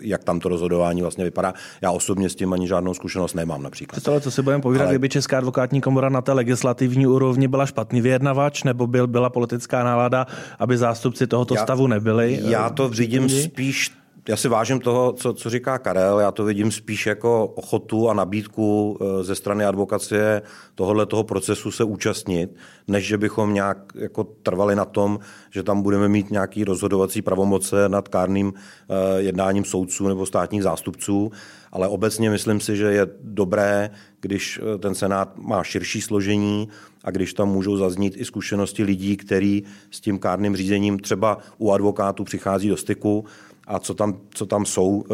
[0.01, 1.53] jak tam to rozhodování vlastně vypadá.
[1.81, 4.07] Já osobně s tím ani žádnou zkušenost nemám například.
[4.07, 4.93] Ale co si budeme povídat, Ale...
[4.93, 9.83] kdyby Česká advokátní komora na té legislativní úrovni byla špatný vyjednavač, nebo byl, byla politická
[9.83, 10.27] nálada,
[10.59, 12.39] aby zástupci tohoto já, stavu nebyli?
[12.43, 13.91] Já to vidím spíš
[14.29, 16.19] já si vážím toho, co, co říká Karel.
[16.19, 20.41] Já to vidím spíš jako ochotu a nabídku eh, ze strany advokacie
[20.75, 22.55] tohohle toho procesu se účastnit,
[22.87, 27.89] než že bychom nějak jako trvali na tom, že tam budeme mít nějaký rozhodovací pravomoce
[27.89, 31.31] nad kárným eh, jednáním soudců nebo státních zástupců.
[31.71, 33.89] Ale obecně myslím si, že je dobré,
[34.21, 36.69] když eh, ten senát má širší složení
[37.03, 41.71] a když tam můžou zaznít i zkušenosti lidí, kteří s tím kárným řízením třeba u
[41.71, 43.25] advokátů přichází do styku,
[43.67, 45.13] a co tam, co tam jsou eh,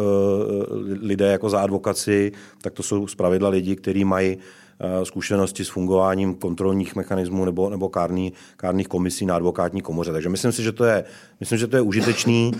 [1.00, 6.34] lidé jako za advokaci, tak to jsou zpravidla lidi, kteří mají eh, zkušenosti s fungováním
[6.34, 10.12] kontrolních mechanismů nebo, nebo kárný, kárných komisí na advokátní komoře.
[10.12, 11.04] Takže myslím si, že to je,
[11.40, 12.52] myslím, že to je užitečný,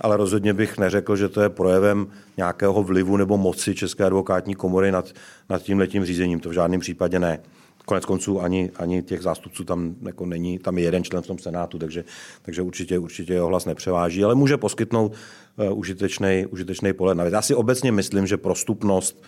[0.00, 4.92] ale rozhodně bych neřekl, že to je projevem nějakého vlivu nebo moci České advokátní komory
[4.92, 5.12] nad,
[5.50, 6.40] nad tím letím řízením.
[6.40, 7.40] To v žádném případě ne.
[7.84, 11.38] Konec konců ani, ani těch zástupců tam jako není, tam je jeden člen v tom
[11.38, 12.04] senátu, takže,
[12.42, 15.12] takže určitě, určitě jeho hlas nepřeváží, ale může poskytnout
[15.56, 17.32] uh, užitečný, užitečný pohled na věc.
[17.32, 19.22] Já si obecně myslím, že prostupnost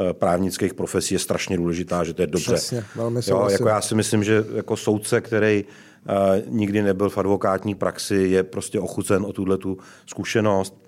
[0.00, 2.54] uh, právnických profesí je strašně důležitá, že to je dobře.
[2.54, 7.18] Přesně, velmi jo, jako já si myslím, že jako soudce, který uh, nikdy nebyl v
[7.18, 10.87] advokátní praxi, je prostě ochucen o tuhle tu zkušenost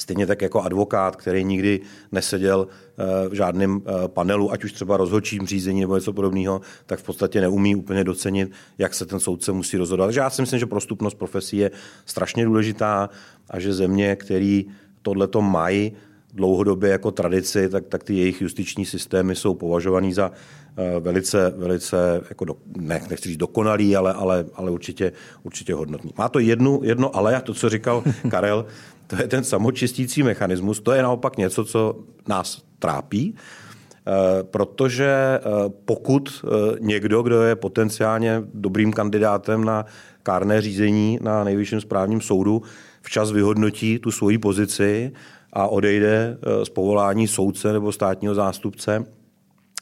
[0.00, 1.80] Stejně tak jako advokát, který nikdy
[2.12, 6.98] neseděl eh, v žádném eh, panelu, ať už třeba rozhodčím řízení nebo něco podobného, tak
[6.98, 10.06] v podstatě neumí úplně docenit, jak se ten soudce musí rozhodovat.
[10.06, 11.70] Takže já si myslím, že prostupnost profesí je
[12.06, 13.10] strašně důležitá
[13.50, 14.62] a že země, které
[15.02, 15.92] tohleto mají
[16.34, 20.32] dlouhodobě jako tradici, tak, tak ty jejich justiční systémy jsou považovaný za
[20.76, 25.12] eh, velice, velice jako do, ne, nechci říct dokonalý, ale, ale, ale určitě,
[25.42, 26.12] určitě hodnotný.
[26.18, 28.66] Má to jednu, jedno ale, a to, co říkal Karel,
[29.06, 34.12] to je ten samočistící mechanismus, to je naopak něco, co nás trápí, eh,
[34.42, 35.06] protože
[35.38, 35.40] eh,
[35.84, 36.44] pokud
[36.80, 39.86] někdo, kdo je potenciálně dobrým kandidátem na
[40.22, 42.62] kárné řízení na nejvyšším správním soudu,
[43.02, 45.12] včas vyhodnotí tu svoji pozici
[45.52, 49.04] a odejde eh, z povolání soudce nebo státního zástupce,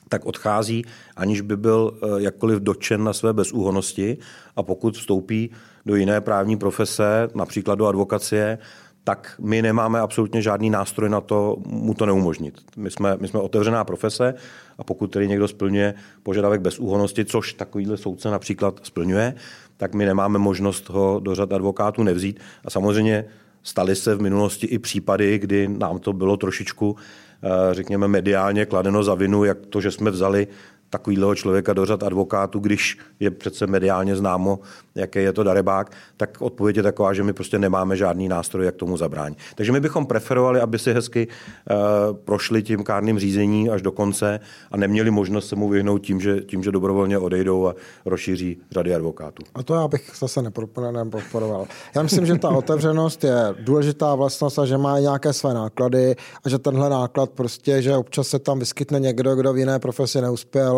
[0.08, 0.84] tak odchází,
[1.16, 4.18] aniž by byl eh, jakkoliv dočen na své bezúhonosti
[4.56, 5.50] a pokud vstoupí
[5.86, 8.58] do jiné právní profese, například do advokacie,
[9.04, 12.60] tak my nemáme absolutně žádný nástroj na to mu to neumožnit.
[12.76, 14.34] My jsme, my jsme otevřená profese
[14.78, 19.34] a pokud tedy někdo splňuje požadavek bezúhonosti, což takovýhle soudce například splňuje,
[19.76, 22.40] tak my nemáme možnost ho do řad advokátů nevzít.
[22.64, 23.24] A samozřejmě
[23.68, 29.02] Staly se v minulosti i případy, kdy nám to bylo trošičku, eh, řekněme, mediálně kladeno
[29.02, 30.46] za vinu, jak to, že jsme vzali
[30.90, 34.58] takového člověka do řad advokátů, když je přece mediálně známo,
[34.94, 38.76] jaký je to darebák, tak odpověď je taková, že my prostě nemáme žádný nástroj, jak
[38.76, 39.38] tomu zabránit.
[39.54, 44.40] Takže my bychom preferovali, aby si hezky uh, prošli tím kárným řízení až do konce
[44.70, 47.74] a neměli možnost se mu vyhnout tím, že, tím, že dobrovolně odejdou a
[48.04, 49.42] rozšíří řady advokátů.
[49.54, 51.66] A to já bych zase nepodporoval.
[51.94, 56.48] Já myslím, že ta otevřenost je důležitá vlastnost a že má nějaké své náklady a
[56.48, 60.77] že tenhle náklad prostě, že občas se tam vyskytne někdo, kdo v jiné profesi neuspěl,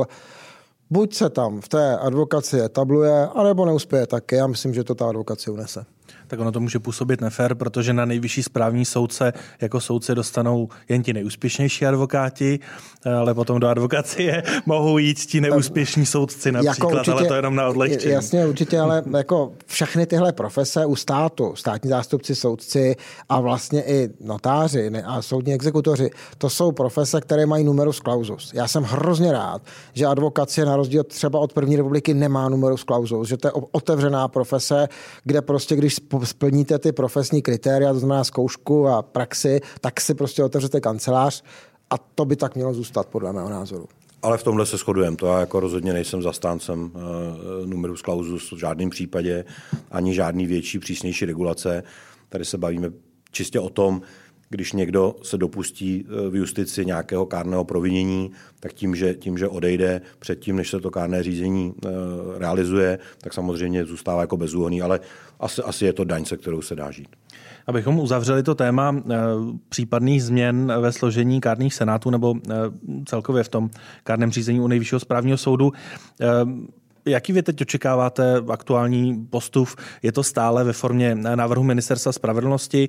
[0.91, 4.37] buď se tam v té advokaci tabluje, anebo neuspěje taky.
[4.37, 5.85] Já myslím, že to ta advokace unese
[6.31, 11.03] tak ono to může působit nefér, protože na nejvyšší správní soudce jako soudce dostanou jen
[11.03, 12.59] ti nejúspěšnější advokáti,
[13.19, 17.35] ale potom do advokacie mohou jít ti neúspěšní soudci jako například, jako určitě, ale to
[17.35, 18.15] jenom na odlehčení.
[18.15, 22.97] Jasně, určitě, ale jako všechny tyhle profese u státu, státní zástupci, soudci
[23.29, 28.53] a vlastně i notáři a soudní exekutoři, to jsou profese, které mají numerus clausus.
[28.55, 29.63] Já jsem hrozně rád,
[29.93, 34.29] že advokacie na rozdíl třeba od první republiky nemá numerus clausus, že to je otevřená
[34.29, 34.89] profese,
[35.25, 35.95] kde prostě, když
[36.27, 41.45] splníte ty profesní kritéria, to znamená zkoušku a praxi, tak si prostě otevřete kancelář
[41.91, 43.89] a to by tak mělo zůstat, podle mého názoru.
[44.23, 45.17] Ale v tomhle se shodujeme.
[45.17, 49.45] To já jako rozhodně nejsem zastáncem uh, numerus clausus v žádném případě,
[49.91, 51.83] ani žádný větší, přísnější regulace.
[52.29, 52.91] Tady se bavíme
[53.31, 54.03] čistě o tom,
[54.51, 59.49] když někdo se dopustí eh, v justici nějakého kárného provinění, tak tím, že, tím, že
[59.49, 61.89] odejde předtím, než se to kárné řízení eh,
[62.39, 65.01] realizuje, tak samozřejmě zůstává jako bezúhonný, ale
[65.41, 67.09] asi, asi je to daň, se kterou se dá žít.
[67.67, 69.17] Abychom uzavřeli to téma eh,
[69.69, 72.35] případných změn ve složení kárných senátů nebo
[73.07, 73.71] celkově v tom
[74.05, 75.73] kárném řízení u nejvyššího správního soudu,
[77.07, 79.69] Jaký vy teď očekáváte aktuální postup?
[80.03, 82.89] Je to stále ve formě návrhu ministerstva spravedlnosti,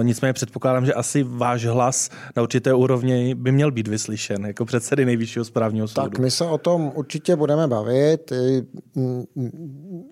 [0.00, 4.64] e, nicméně předpokládám, že asi váš hlas na určité úrovni by měl být vyslyšen jako
[4.64, 6.10] předsedy nejvyššího správního soudu.
[6.10, 8.32] Tak my se o tom určitě budeme bavit.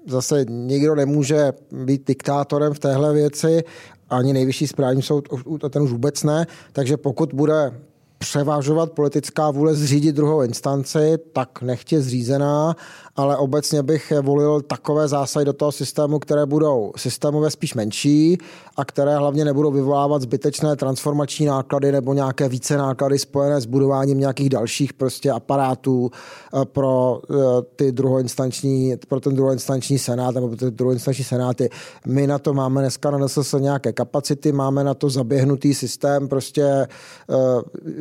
[0.07, 3.63] Zase nikdo nemůže být diktátorem v téhle věci,
[4.11, 5.29] ani nejvyšší správní soud,
[5.71, 7.73] ten už vůbec ne, takže pokud bude
[8.19, 12.77] převážovat politická vůle zřídit druhou instanci, tak nechtě zřízená
[13.19, 18.39] ale obecně bych volil takové zásahy do toho systému, které budou systémově spíš menší
[18.77, 24.19] a které hlavně nebudou vyvolávat zbytečné transformační náklady nebo nějaké více náklady spojené s budováním
[24.19, 27.35] nějakých dalších prostě aparátů eh, pro eh,
[27.77, 31.71] ty druhoinstanční, pro ten druhoinstanční senát nebo pro ty druhoinstanční senáty.
[32.07, 36.63] My na to máme dneska na NSS nějaké kapacity, máme na to zaběhnutý systém, prostě
[36.63, 36.87] eh,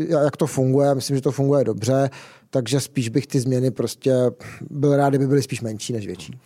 [0.08, 2.10] jak to funguje, myslím, že to funguje dobře
[2.50, 4.14] takže spíš bych ty změny prostě
[4.70, 6.40] byl rád, kdyby byly spíš menší než větší.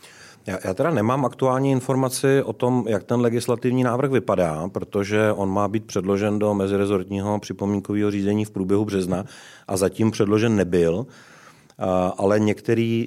[0.47, 5.49] Já, já teda nemám aktuální informaci o tom, jak ten legislativní návrh vypadá, protože on
[5.49, 9.25] má být předložen do mezirezortního připomínkového řízení v průběhu března
[9.67, 11.05] a zatím předložen nebyl.
[12.17, 12.39] Ale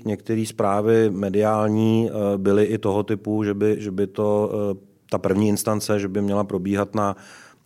[0.04, 4.78] některé zprávy mediální e, byly i toho typu, že by, že by to e,
[5.10, 7.16] ta první instance, že by měla probíhat na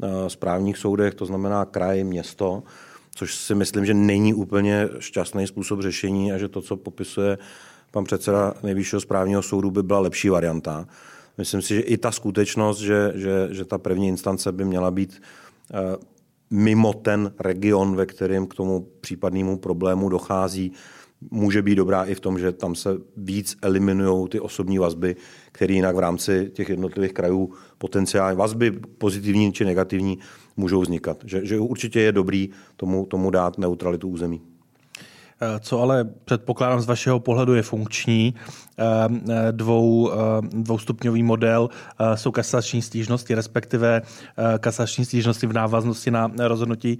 [0.02, 2.62] e, správních soudech, to znamená kraj, město,
[3.18, 7.38] což si myslím, že není úplně šťastný způsob řešení a že to, co popisuje
[7.90, 10.88] pan předseda nejvyššího správního soudu, by byla lepší varianta.
[11.38, 15.22] Myslím si, že i ta skutečnost, že, že, že ta první instance by měla být
[15.74, 15.96] eh,
[16.50, 20.72] mimo ten region, ve kterém k tomu případnému problému dochází,
[21.30, 25.16] může být dobrá i v tom, že tam se víc eliminují ty osobní vazby,
[25.52, 30.18] které jinak v rámci těch jednotlivých krajů potenciálně vazby, pozitivní či negativní,
[30.56, 31.18] můžou vznikat.
[31.24, 34.40] Že, že určitě je dobrý tomu, tomu dát neutralitu území.
[35.40, 38.34] Eh, co ale předpokládám z vašeho pohledu je funkční,
[38.78, 38.84] eh,
[39.30, 41.68] eh, dvou, dvoustupňový model
[42.14, 44.02] jsou kasační stížnosti, respektive
[44.58, 46.98] kasační stížnosti v návaznosti na rozhodnutí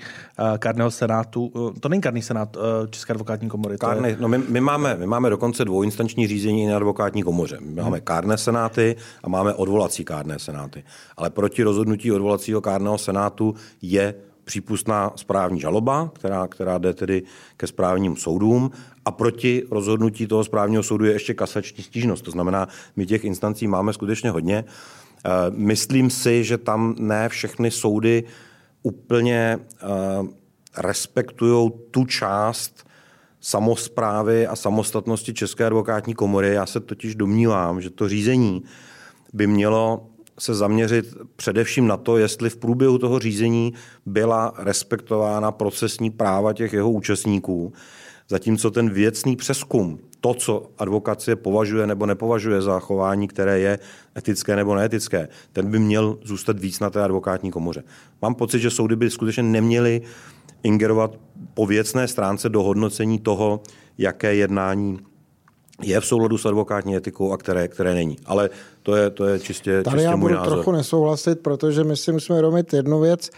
[0.59, 1.53] kárného senátu.
[1.81, 2.57] To není kárný senát
[2.91, 3.79] České advokátní komory.
[3.79, 4.17] Kárny, je...
[4.21, 7.59] no my, my, máme, my máme dokonce dvouinstanční řízení na advokátní komoře.
[7.61, 10.85] My máme kárné senáty a máme odvolací kárné senáty.
[11.17, 14.15] Ale proti rozhodnutí odvolacího kárného senátu je
[14.49, 17.23] přípustná správní žaloba, která, která jde tedy
[17.57, 18.71] ke správním soudům
[19.05, 22.25] a proti rozhodnutí toho správního soudu je ještě kasační stížnost.
[22.25, 24.65] To znamená, my těch instancí máme skutečně hodně.
[24.65, 28.25] Eh, myslím si, že tam ne všechny soudy
[28.83, 29.87] úplně eh,
[30.77, 32.89] respektují tu část
[33.41, 36.55] samozprávy a samostatnosti České advokátní komory.
[36.55, 38.63] Já se totiž domnívám, že to řízení
[39.33, 40.09] by mělo
[40.39, 43.75] se zaměřit především na to, jestli v průběhu toho řízení
[44.07, 47.73] byla respektována procesní práva těch jeho účastníků,
[48.29, 53.79] zatímco ten věcný přeskum, to, co advokacie považuje nebo nepovažuje za chování, které je
[54.17, 57.85] etické nebo neetické, ten by měl zůstat víc na té advokátní komoře.
[58.23, 60.03] Mám pocit, že soudy by skutečně neměly
[60.63, 61.19] ingerovat
[61.55, 63.61] po věcné stránce do hodnocení toho,
[63.99, 64.99] jaké jednání
[65.83, 68.17] je v souladu s advokátní etikou a které, které není.
[68.27, 68.51] Ale
[68.83, 70.53] to je, to je čistě, Tady čistě já můj budu názor.
[70.53, 73.31] trochu nesouhlasit, protože my si musíme rozumět jednu věc,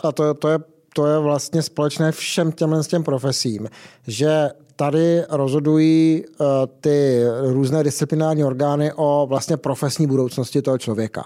[0.00, 0.58] a to, to, je,
[0.94, 3.68] to je vlastně společné všem těmhle těm profesím,
[4.06, 6.46] že tady rozhodují uh,
[6.80, 11.24] ty různé disciplinární orgány o vlastně profesní budoucnosti toho člověka.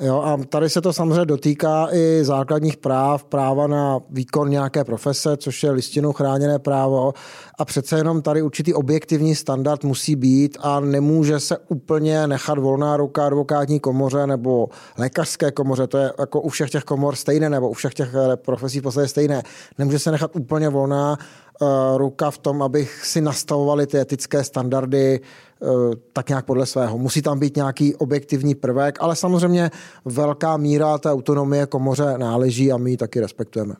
[0.00, 5.36] Jo, a tady se to samozřejmě dotýká i základních práv, práva na výkon nějaké profese,
[5.36, 7.14] což je listinou chráněné právo.
[7.58, 12.96] A přece jenom tady určitý objektivní standard musí být a nemůže se úplně nechat volná
[12.96, 17.68] ruka advokátní komoře nebo lékařské komoře, to je jako u všech těch komor stejné, nebo
[17.70, 19.42] u všech těch eh, profesí v podstatě stejné.
[19.78, 21.18] Nemůže se nechat úplně volná
[21.49, 21.49] Eh,
[21.96, 25.66] ruka v tom, abych si nastavovali ty etické standardy eh,
[26.12, 26.98] tak nějak podle svého.
[26.98, 29.70] Musí tam být nějaký objektivní prvek, ale samozřejmě
[30.04, 33.74] velká míra té autonomie komoře náleží a my ji taky respektujeme.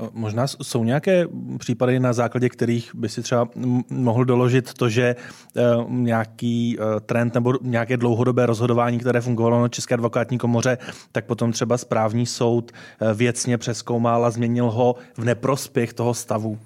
[0.00, 1.26] Eh, možná jsou nějaké
[1.58, 3.48] případy, na základě kterých by si třeba
[3.90, 5.16] mohl doložit to, že
[5.88, 10.78] nějaký trend nebo nějaké dlouhodobé rozhodování, které fungovalo na České advokátní komoře,
[11.12, 12.72] tak potom třeba správní soud
[13.14, 16.58] věcně přeskoumal a změnil ho v neprospěch toho stavu.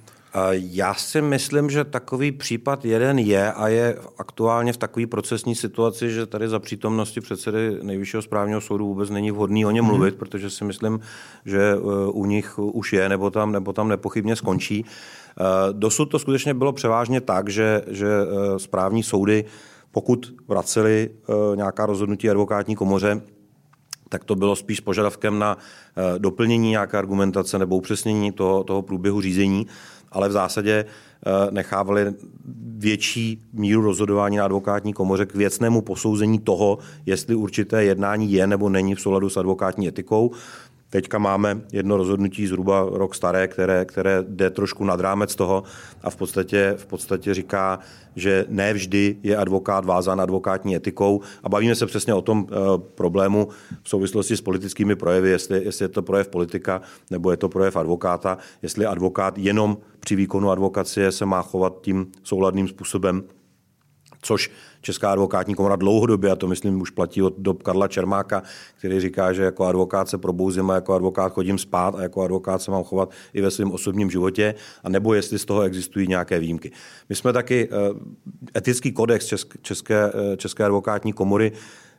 [0.52, 6.10] Já si myslím, že takový případ jeden je a je aktuálně v takové procesní situaci,
[6.10, 9.94] že tady za přítomnosti předsedy Nejvyššího správního soudu vůbec není vhodný o něm hmm.
[9.94, 11.00] mluvit, protože si myslím,
[11.44, 11.80] že eh,
[12.12, 14.84] u nich už je nebo tam, nebo tam nepochybně skončí.
[14.84, 19.44] Eh, dosud to skutečně bylo převážně tak, že, že eh, správní soudy,
[19.90, 21.10] pokud vraceli
[21.54, 23.20] nějaká rozhodnutí advokátní komoře,
[24.08, 25.58] tak to bylo spíš požadavkem na
[26.18, 29.66] doplnění nějaké argumentace nebo upřesnění toho, toho průběhu řízení
[30.12, 32.14] ale v zásadě eh, nechávali
[32.78, 38.68] větší míru rozhodování na advokátní komoře k věcnému posouzení toho, jestli určité jednání je nebo
[38.68, 40.30] není v souladu s advokátní etikou.
[40.90, 45.62] Teďka máme jedno rozhodnutí zhruba rok staré, které, které jde trošku nad rámec toho
[46.02, 47.78] a v podstatě, v podstatě říká,
[48.16, 51.20] že ne vždy je advokát vázán advokátní etikou.
[51.42, 53.48] A bavíme se přesně o tom e, problému
[53.82, 57.76] v souvislosti s politickými projevy, jestli, jestli je to projev politika nebo je to projev
[57.76, 63.24] advokáta, jestli advokát jenom při výkonu advokacie se má chovat tím souladným způsobem,
[64.22, 64.50] což
[64.80, 68.42] Česká advokátní komora dlouhodobě, a to myslím už platí od dob Karla Čermáka,
[68.78, 72.62] který říká, že jako advokát se probouzím a jako advokát chodím spát a jako advokát
[72.62, 74.54] se mám chovat i ve svém osobním životě,
[74.84, 76.70] a nebo jestli z toho existují nějaké výjimky.
[77.08, 81.52] My jsme taky eh, etický kodex České, České, eh, České advokátní komory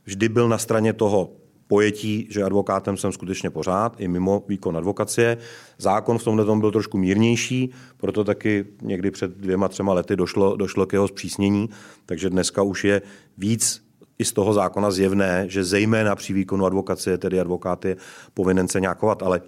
[0.05, 1.29] vždy byl na straně toho
[1.69, 5.38] pojetí, že advokátem jsem skutečně pořád, i mimo výkon advokacie.
[5.77, 10.55] Zákon v tomhle tom byl trošku mírnější, proto taky někdy před dvěma, třema lety došlo,
[10.55, 11.69] došlo k jeho zpřísnění,
[12.05, 13.01] takže dneska už je
[13.38, 13.82] víc
[14.19, 17.95] i z toho zákona zjevné, že zejména při výkonu advokacie, tedy advokát je
[18.34, 19.41] povinen se nějakovat, ale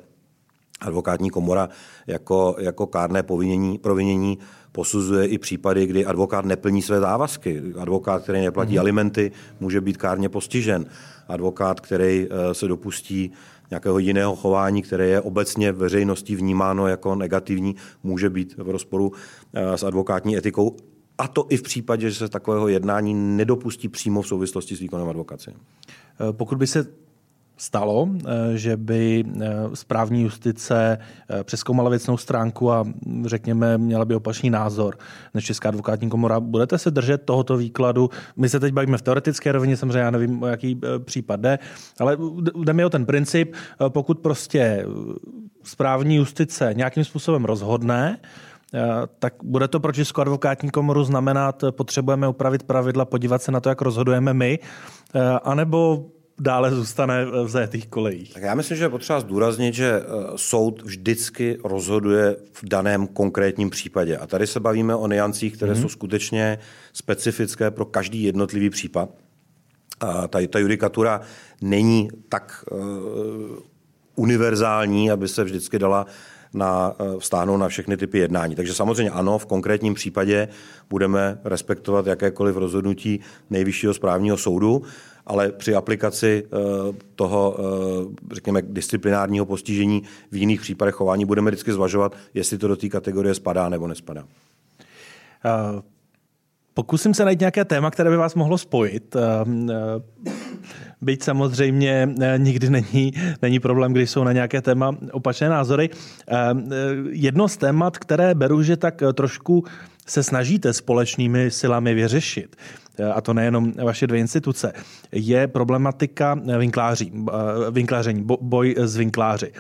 [0.81, 1.69] advokátní komora
[2.07, 4.38] jako, jako kárné povinění, provinění
[4.71, 7.62] posuzuje i případy, kdy advokát neplní své závazky.
[7.79, 8.79] Advokát, který neplatí mm-hmm.
[8.79, 10.86] alimenty, může být kárně postižen.
[11.27, 13.31] Advokát, který eh, se dopustí
[13.69, 19.12] nějakého jiného chování, které je obecně veřejností vnímáno jako negativní, může být v rozporu
[19.53, 20.75] eh, s advokátní etikou.
[21.17, 25.10] A to i v případě, že se takového jednání nedopustí přímo v souvislosti s výkonem
[25.10, 25.53] advokace.
[25.53, 26.88] Eh, pokud by se
[27.62, 28.10] stalo,
[28.56, 29.24] že by
[29.74, 30.97] správní justice
[31.43, 32.86] přeskoumala věcnou stránku a
[33.26, 34.97] řekněme měla by opačný názor
[35.34, 36.39] než Česká advokátní komora.
[36.39, 38.09] Budete se držet tohoto výkladu?
[38.36, 41.59] My se teď bavíme v teoretické rovině, samozřejmě já nevím, o jaký případ jde,
[41.99, 42.18] ale
[42.64, 43.55] jde mi o ten princip,
[43.89, 44.86] pokud prostě
[45.64, 48.18] správní justice nějakým způsobem rozhodne,
[48.74, 53.51] Eh, tak bude to pro Českou advokátní komoru znamenat, eh, potřebujeme upravit pravidla, podívat se
[53.51, 54.59] na to, jak rozhodujeme my,
[55.16, 56.05] eh, anebo
[56.41, 58.33] dále zůstane v zajetých kolejích.
[58.33, 60.01] Tak já myslím, že je potřeba zdůraznit, že
[60.35, 64.17] soud vždycky rozhoduje v daném konkrétním případě.
[64.17, 65.81] A tady se bavíme o niancích, které mm-hmm.
[65.81, 66.59] jsou skutečně
[66.93, 69.09] specifické pro každý jednotlivý případ.
[69.99, 71.21] A ta, ta judikatura
[71.61, 72.79] není tak uh,
[74.15, 76.05] univerzální, aby se vždycky dala
[76.53, 78.55] na, eh, vztáhnout na všechny typy jednání.
[78.55, 80.47] Takže samozřejmě ano, v konkrétním případě
[80.89, 83.19] budeme respektovat jakékoliv rozhodnutí
[83.49, 84.81] nejvyššího správního soudu,
[85.26, 86.57] ale při aplikaci eh,
[87.15, 92.76] toho, eh, řekněme, disciplinárního postižení v jiných případech chování budeme vždycky zvažovat, jestli to do
[92.76, 94.24] té kategorie spadá nebo nespadá.
[94.24, 95.82] Uh...
[96.74, 99.15] Pokusím se najít nějaké téma, které by vás mohlo spojit.
[101.01, 105.89] Byť samozřejmě eh, nikdy není, není problém, když jsou na nějaké téma opačné názory.
[105.89, 106.76] Eh, eh,
[107.09, 109.63] jedno z témat, které beru, že tak trošku
[110.07, 112.55] se snažíte společnými silami vyřešit,
[113.13, 114.73] a to nejenom vaše dvě instituce,
[115.11, 117.11] je problematika vinkláří,
[117.71, 119.51] vinkláření, boj s vinkláři.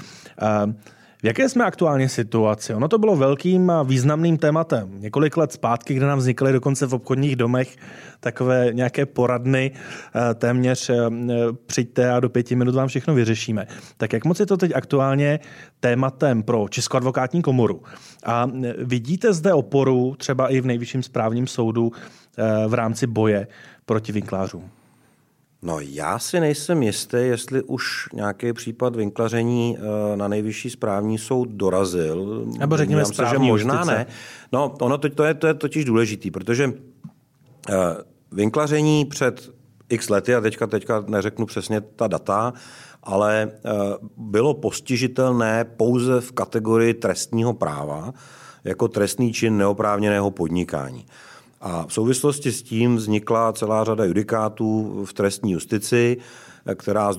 [1.21, 2.73] V jaké jsme aktuálně situaci?
[2.73, 4.89] Ono to bylo velkým a významným tématem.
[4.99, 7.75] Několik let zpátky, kde nám vznikaly dokonce v obchodních domech
[8.19, 10.95] takové nějaké poradny, eh, téměř eh,
[11.65, 13.67] přijďte a do pěti minut vám všechno vyřešíme.
[13.97, 15.39] Tak jak moc je to teď aktuálně
[15.79, 17.83] tématem pro Českou advokátní komoru?
[18.25, 21.91] A eh, vidíte zde oporu třeba i v nejvyšším správním soudu
[22.67, 23.47] v rámci boje
[23.85, 24.80] proti vinklářům?
[25.63, 31.49] No já si nejsem jistý, jestli už nějaký případ vinklaření eh, na nejvyšší správní soud
[31.49, 32.45] dorazil.
[32.59, 33.95] Nebo řekněme se, že možná justice.
[33.95, 34.05] ne.
[34.51, 36.73] No ono to, to, je, to je totiž důležitý, protože uh,
[38.31, 39.49] vinklaření před
[39.89, 42.53] x lety, a teďka, teďka neřeknu přesně ta data,
[43.03, 43.81] ale uh,
[44.17, 48.13] bylo postižitelné pouze v kategorii trestního práva
[48.63, 51.05] jako trestný čin neoprávněného podnikání.
[51.61, 56.17] A v souvislosti s tím vznikla celá řada judikátů v trestní justici,
[56.75, 57.13] která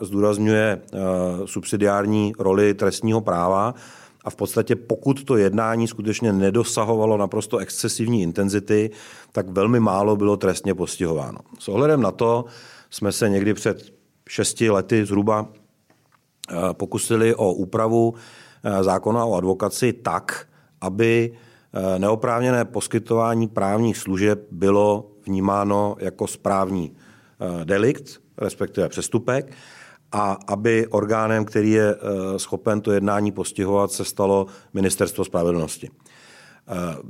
[0.00, 0.98] zdůrazňuje, eh,
[1.44, 3.74] subsidiární roli trestního práva.
[4.24, 8.90] A v podstatě pokud to jednání skutečně nedosahovalo naprosto excesivní intenzity,
[9.32, 11.38] tak velmi málo bylo trestně postihováno.
[11.58, 12.44] S ohledem na to
[12.90, 13.92] jsme se někdy před
[14.28, 18.14] šesti lety zhruba eh, pokusili o úpravu
[18.64, 20.46] eh, zákona o advokaci tak,
[20.80, 21.32] aby
[21.98, 29.52] neoprávněné poskytování právních služeb bylo vnímáno jako správní eh, delikt, respektive přestupek,
[30.12, 35.90] a aby orgánem, který je eh, schopen to jednání postihovat, se stalo Ministerstvo spravedlnosti.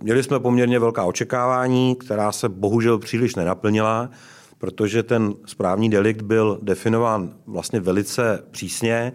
[0.03, 4.11] Měli jsme poměrně velká očekávání, která se bohužel příliš nenaplnila,
[4.59, 9.13] protože ten správní delikt byl definován vlastně velice přísně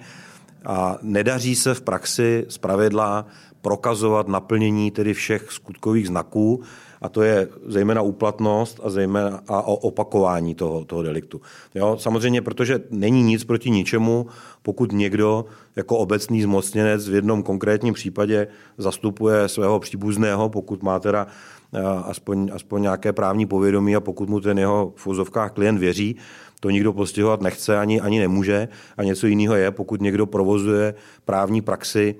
[0.66, 3.26] a nedaří se v praxi zpravidla
[3.66, 6.62] prokazovat naplnění tedy všech skutkových znaků,
[7.02, 11.42] a to je zejména úplatnost a zejména a opakování toho, toho deliktu.
[11.76, 14.28] Jo, samozřejmě, protože není nic proti ničemu,
[14.62, 15.46] pokud někdo
[15.76, 18.48] jako obecný zmocněnec v jednom konkrétním případě
[18.78, 21.28] zastupuje svého příbuzného, pokud má teda
[21.74, 26.16] eh, aspoň, aspoň nějaké právní povědomí a pokud mu ten jeho v úzovkách klient věří,
[26.60, 28.68] to nikdo postihovat nechce ani, ani nemůže.
[28.98, 30.94] A něco jiného je, pokud někdo provozuje
[31.26, 32.16] právní praxi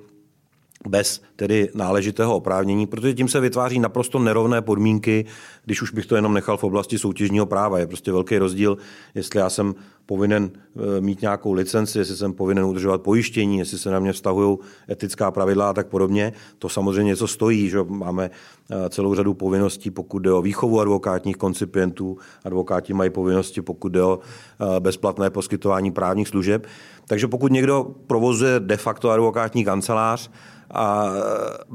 [0.88, 5.26] bez tedy náležitého oprávnění, protože tím se vytváří naprosto nerovné podmínky,
[5.66, 7.80] když už bych to jenom nechal v oblasti soutěžního práva.
[7.80, 8.78] Je prostě velký rozdíl,
[9.16, 9.76] jestli já jsem
[10.06, 14.58] povinen e, mít nějakou licenci, jestli jsem povinen udržovat pojištění, jestli se na mě vztahují
[14.90, 16.34] etická pravidla a tak podobně.
[16.60, 18.30] To samozřejmě něco stojí, že máme
[18.70, 22.18] e, celou řadu povinností, pokud jde o výchovu advokátních koncipientů.
[22.44, 26.68] Advokáti mají povinnosti, pokud jde o e, bezplatné poskytování právních služeb.
[27.08, 30.32] Takže pokud někdo provozuje de facto advokátní kancelář,
[30.74, 31.12] a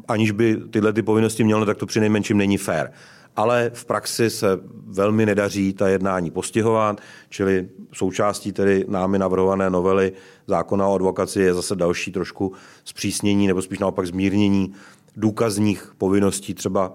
[0.08, 2.92] aniž by tyhle ty povinnosti měl, no, tak to při nejmenším není fér.
[3.36, 10.12] Ale v praxi se velmi nedaří ta jednání postihovat, čili součástí tedy námi navrhované novely
[10.46, 12.52] zákona o advokaci je zase další trošku
[12.84, 14.72] zpřísnění nebo spíš naopak zmírnění
[15.16, 16.92] důkazních povinností třeba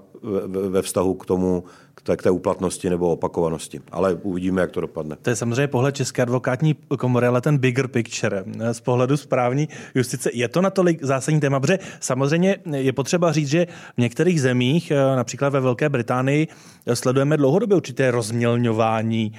[0.69, 1.63] ve vztahu k tomu,
[2.05, 3.81] k té, k té úplatnosti nebo opakovanosti.
[3.91, 5.15] Ale uvidíme, jak to dopadne.
[5.21, 10.29] To je samozřejmě pohled České advokátní komory, ale ten bigger picture z pohledu správní justice.
[10.33, 15.49] Je to natolik zásadní téma, protože samozřejmě je potřeba říct, že v některých zemích, například
[15.49, 16.47] ve Velké Británii,
[16.93, 19.33] sledujeme dlouhodobě určité rozmělňování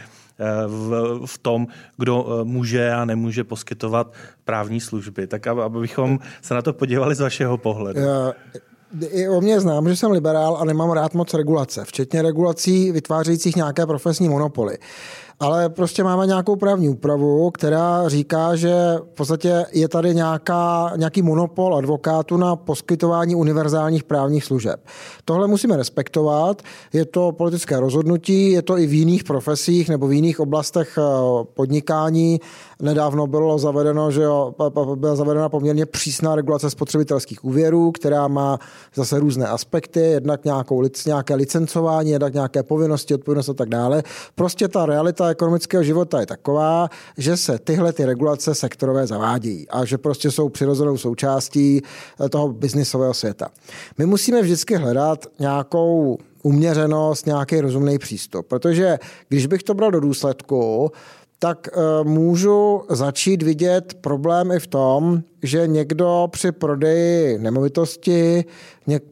[0.67, 4.13] v, v tom, kdo může a nemůže poskytovat
[4.45, 5.27] právní služby.
[5.27, 8.01] Tak abychom se na to podívali z vašeho pohledu.
[9.11, 13.57] I o mě znám, že jsem liberál a nemám rád moc regulace, včetně regulací vytvářejících
[13.57, 14.79] nějaké profesní monopoly
[15.41, 18.75] ale prostě máme nějakou právní úpravu, která říká, že
[19.13, 24.81] v podstatě je tady nějaká, nějaký monopol advokátu na poskytování univerzálních právních služeb.
[25.25, 26.63] Tohle musíme respektovat,
[26.93, 31.03] je to politické rozhodnutí, je to i v jiných profesích nebo v jiných oblastech eh,
[31.55, 32.41] podnikání.
[32.83, 34.55] Nedávno bylo zavedeno, že jo,
[34.95, 38.59] byla zavedena poměrně přísná regulace spotřebitelských úvěrů, která má
[38.95, 44.03] zase různé aspekty, jednak nějakou, nějaké licencování, jednak nějaké povinnosti, odpovědnost a tak dále.
[44.35, 49.85] Prostě ta realita ekonomického života je taková, že se tyhle ty regulace sektorové zavádějí a
[49.85, 51.83] že prostě jsou přirozenou součástí
[52.25, 53.49] eh, toho biznisového světa.
[53.99, 58.99] My musíme vždycky hledat nějakou uměřenost, nějaký rozumný přístup, protože
[59.29, 60.91] když bych to bral do důsledku,
[61.39, 68.45] tak eh, můžu začít vidět problém i v tom, že někdo při prodeji nemovitosti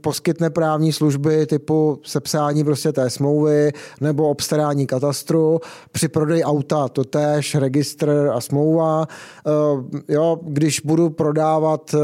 [0.01, 5.61] poskytne právní služby typu sepsání prostě té smlouvy nebo obstarání katastru,
[5.93, 9.07] při prodeji auta to též, registr a smlouva.
[9.47, 11.99] Eh, jo, když budu prodávat eh,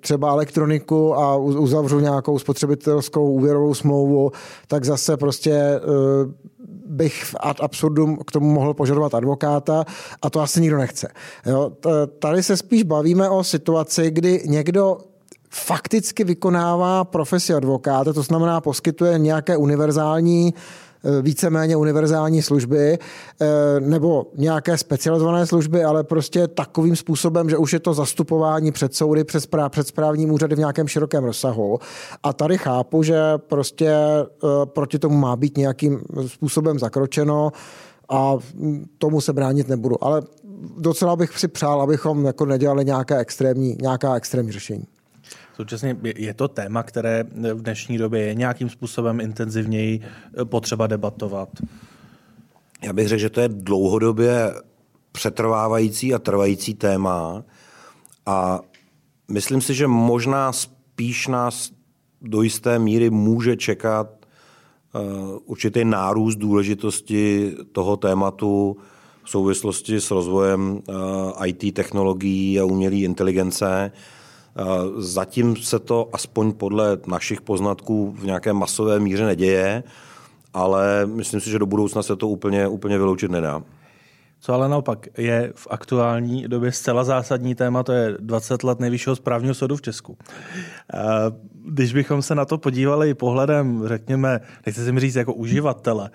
[0.00, 4.30] třeba elektroniku a uzavřu nějakou spotřebitelskou úvěrovou smlouvu,
[4.66, 5.80] tak zase prostě
[6.86, 9.84] bych ad absurdum k tomu mohl požadovat advokáta
[10.22, 11.08] a to asi nikdo nechce.
[11.46, 11.72] Jo,
[12.18, 14.98] tady se spíš bavíme o situaci, kdy někdo
[15.50, 20.54] fakticky vykonává profesi advokáta, to znamená poskytuje nějaké univerzální
[21.22, 23.46] víceméně univerzální služby eh,
[23.80, 29.24] nebo nějaké specializované služby, ale prostě takovým způsobem, že už je to zastupování před soudy,
[29.24, 31.78] před, správ, před správním úřady v nějakém širokém rozsahu.
[32.22, 37.52] A tady chápu, že prostě eh, proti tomu má být nějakým způsobem zakročeno
[38.08, 38.36] a
[38.98, 40.04] tomu se bránit nebudu.
[40.04, 40.22] Ale
[40.78, 44.84] docela bych si přál, abychom jako nedělali nějaké extrémní, nějaká extrémní řešení.
[45.54, 51.48] Současně je to téma, které v dnešní době je nějakým způsobem intenzivněji eh, potřeba debatovat.
[52.82, 54.54] Já bych řekl, že to je dlouhodobě
[55.12, 57.44] přetrvávající a trvající téma
[58.26, 58.60] a
[59.28, 61.70] myslím si, že možná spíš nás
[62.20, 64.26] do jisté míry může čekat
[64.94, 68.76] uh, určitý nárůst důležitosti toho tématu
[69.24, 73.92] v souvislosti s rozvojem eh, IT technologií a umělé inteligence.
[74.56, 74.64] Eh,
[74.96, 79.82] zatím se to aspoň podle našich poznatků v nějaké masové míře neděje,
[80.54, 83.62] ale myslím si, že do budoucna se to úplně, úplně vyloučit nedá.
[84.40, 89.16] Co ale naopak je v aktuální době zcela zásadní téma, to je 20 let nejvyššího
[89.16, 90.18] správního soudu v Česku.
[90.94, 90.98] Eh,
[91.66, 96.10] když bychom se na to podívali pohledem, řekněme, nechci si mi říct jako uživatele,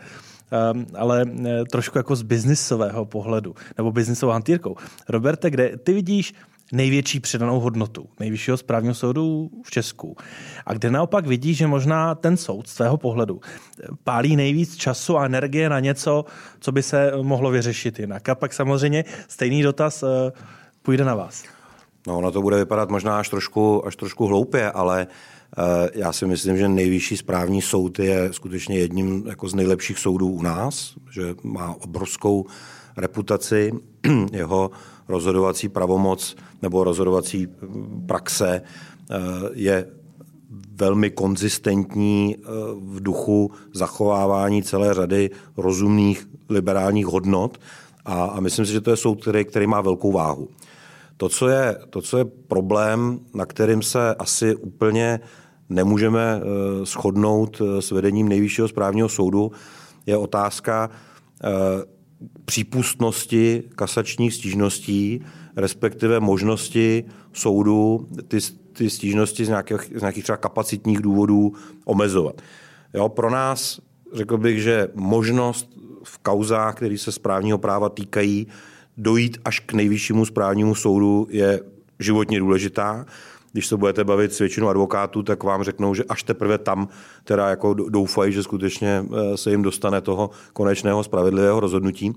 [0.51, 1.25] eh, ale
[1.71, 4.75] trošku jako z biznisového pohledu, nebo biznisovou hantýrkou.
[5.09, 6.33] Roberte, kde ty vidíš
[6.71, 10.15] největší přidanou hodnotu nejvyššího správního soudu v Česku.
[10.65, 13.41] A kde naopak vidí, že možná ten soud z tvého pohledu
[14.03, 16.25] pálí nejvíc času a energie na něco,
[16.59, 18.29] co by se mohlo vyřešit jinak.
[18.29, 20.31] A pak samozřejmě stejný dotaz eh,
[20.81, 21.43] půjde na vás.
[22.07, 25.07] No, ono to bude vypadat možná až trošku, až trošku hloupě, ale
[25.57, 30.27] eh, já si myslím, že nejvyšší správní soud je skutečně jedním jako z nejlepších soudů
[30.27, 32.45] u nás, že má obrovskou
[32.97, 33.71] reputaci.
[34.31, 34.71] Jeho
[35.09, 37.47] rozhodovací pravomoc nebo rozhodovací
[38.05, 39.15] praxe eh,
[39.53, 39.85] je
[40.75, 42.41] velmi konzistentní eh,
[42.81, 47.57] v duchu zachovávání celé řady rozumných liberálních hodnot
[48.05, 50.47] a, a myslím si, že to je soud, který, který má velkou váhu.
[51.17, 55.19] To co, je, to, co je problém, na kterým se asi úplně
[55.69, 59.51] nemůžeme eh, shodnout s vedením nejvyššího správního soudu,
[60.05, 60.89] je otázka
[62.45, 65.21] přípustnosti kasačních stížností,
[65.55, 67.03] respektive možnosti
[67.33, 68.37] soudu ty,
[68.73, 71.53] ty stížnosti z nějakých, z nějakých třeba kapacitních důvodů
[71.85, 72.41] omezovat.
[72.93, 73.79] Jo, pro nás
[74.13, 78.47] řekl bych, že možnost v kauzách, které se správního práva týkají,
[78.97, 81.61] dojít až k nejvyššímu správnímu soudu je
[81.99, 83.05] životně důležitá.
[83.51, 86.87] Když se budete bavit s většinou advokátů, tak vám řeknou, že až teprve tam
[87.23, 92.13] teda jako doufají, že skutečně eh, se jim dostane toho konečného spravedlivého rozhodnutí.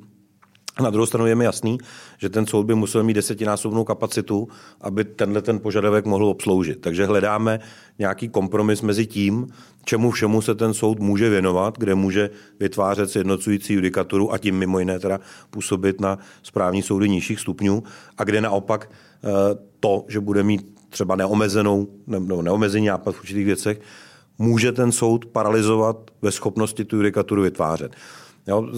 [0.80, 1.78] Na druhou stranu je mi jasný,
[2.18, 4.48] že ten soud by musel mít desetinásobnou kapacitu,
[4.80, 6.80] aby tenhle ten požadavek mohl obsloužit.
[6.80, 7.60] Takže hledáme
[7.98, 9.46] nějaký kompromis mezi tím,
[9.84, 14.78] čemu všemu se ten soud může věnovat, kde může vytvářet sjednocující judikaturu a tím mimo
[14.78, 15.20] jiné teda
[15.50, 17.82] působit na správní soudy nižších stupňů
[18.18, 19.28] a kde naopak eh,
[19.80, 23.80] to, že bude mít třeba neomezenou nebo neomezený nápad v určitých věcech,
[24.38, 27.96] může ten soud paralizovat ve schopnosti tu judikaturu vytvářet.
[28.46, 28.68] Jo,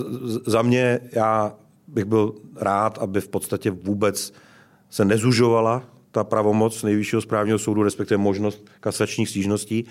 [0.46, 1.54] za mě já
[1.88, 4.32] bych byl rád, aby v podstatě vůbec
[4.90, 9.84] se nezužovala ta pravomoc nejvyššího správního soudu, respektive možnost kasačních stížností,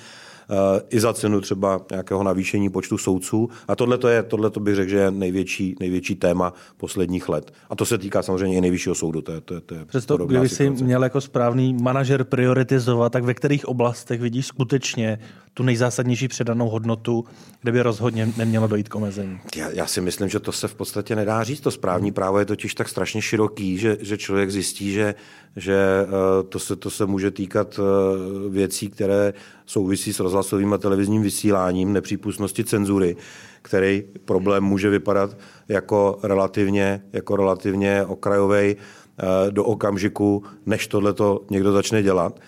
[0.90, 3.50] i za cenu třeba nějakého navýšení počtu soudců.
[3.68, 7.54] A tohle to je, tohle to bych řekl, že je největší, největší téma posledních let.
[7.70, 9.22] A to se týká samozřejmě i nejvyššího soudu.
[9.22, 13.24] To je, to je, to je Přesto, kdyby si měl jako správný manažer prioritizovat, tak
[13.24, 15.20] ve kterých oblastech vidíš skutečně
[15.54, 17.26] tu nejzásadnější předanou hodnotu,
[17.62, 19.40] kde by rozhodně nemělo dojít k omezení?
[19.56, 21.62] Já, já si myslím, že to se v podstatě nedá říct.
[21.62, 25.16] To správní právo je totiž tak strašně široký, že, že člověk zjistí, že,
[25.56, 29.34] že eh, to, se, to se může týkat eh, věcí, které
[29.66, 33.16] souvisí s rozhlasovým a televizním vysíláním, nepřípustnosti cenzury,
[33.62, 35.38] který problém může vypadat
[35.68, 42.40] jako relativně, jako relativně okrajový eh, do okamžiku, než tohle to někdo začne dělat.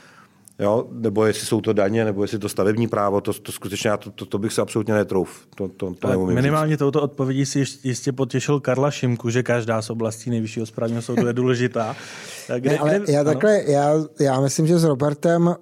[0.60, 0.88] Jo?
[0.91, 4.12] Nebo jestli jsou to daně, nebo jestli to stavební právo, to, to skutečně já to,
[4.12, 5.47] to, to, bych se absolutně netrouf.
[5.56, 6.80] To, to, to neumím minimálně říct.
[6.80, 11.34] touto odpovědí si jistě potěšil Karla Šimku, že každá z oblastí nejvyššího správního soudu je
[11.34, 11.95] důležitá.
[12.60, 15.56] Kde, ne, ale kde, já, takhle, já, já myslím, že s Robertem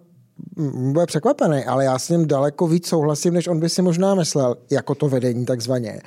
[0.92, 4.56] bude překvapený, ale já s ním daleko víc souhlasím, než on by si možná myslel,
[4.72, 6.02] jako to vedení takzvaně.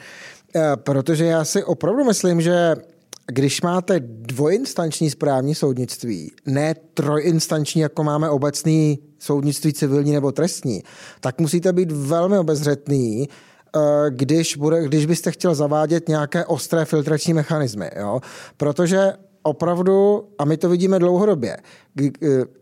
[0.56, 2.76] E, protože já si opravdu myslím, že
[3.26, 10.82] když máte dvojinstanční správní soudnictví, ne trojinstanční, jako máme obecný soudnictví civilní nebo trestní,
[11.20, 13.28] tak musíte být velmi obezřetný, e,
[14.10, 17.90] když, bude, když byste chtěl zavádět nějaké ostré filtrační mechanismy.
[17.96, 18.20] Jo?
[18.56, 19.12] Protože
[19.46, 21.56] opravdu, a my to vidíme dlouhodobě,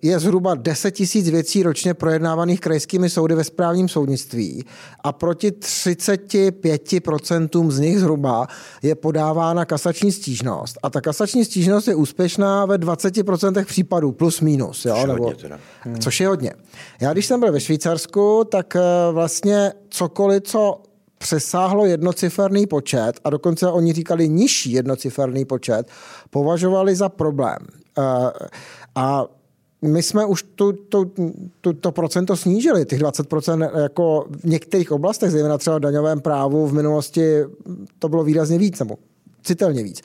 [0.03, 4.64] je zhruba 10 tisíc věcí ročně projednávaných krajskými soudy ve správním soudnictví
[5.05, 8.47] a proti 35% z nich zhruba
[8.83, 10.78] je podávána kasační stížnost.
[10.83, 14.85] A ta kasační stížnost je úspěšná ve 20% případů, plus minus.
[14.85, 14.95] Jo?
[14.95, 15.59] Což, Nebo, hodně teda.
[15.99, 16.53] což je hodně.
[17.01, 18.80] Já když jsem byl ve Švýcarsku, tak eh,
[19.12, 20.83] vlastně cokoliv, co
[21.23, 25.89] přesáhlo jednociferný počet a dokonce oni říkali nižší jednociferný počet,
[26.31, 27.59] považovali za problém.
[28.95, 29.25] A
[29.83, 31.12] my jsme už tu, tu,
[31.61, 36.66] tu, to procento snížili, těch 20% jako v některých oblastech, zejména třeba v daňovém právu
[36.66, 37.45] v minulosti
[37.99, 38.97] to bylo výrazně víc, nebo
[39.43, 40.01] citelně víc.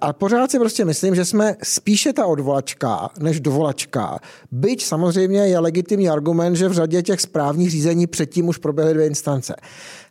[0.00, 4.18] A pořád si prostě myslím, že jsme spíše ta odvolačka než dovolačka.
[4.52, 9.06] Byť samozřejmě je legitimní argument, že v řadě těch správních řízení předtím už proběhly dvě
[9.06, 9.54] instance.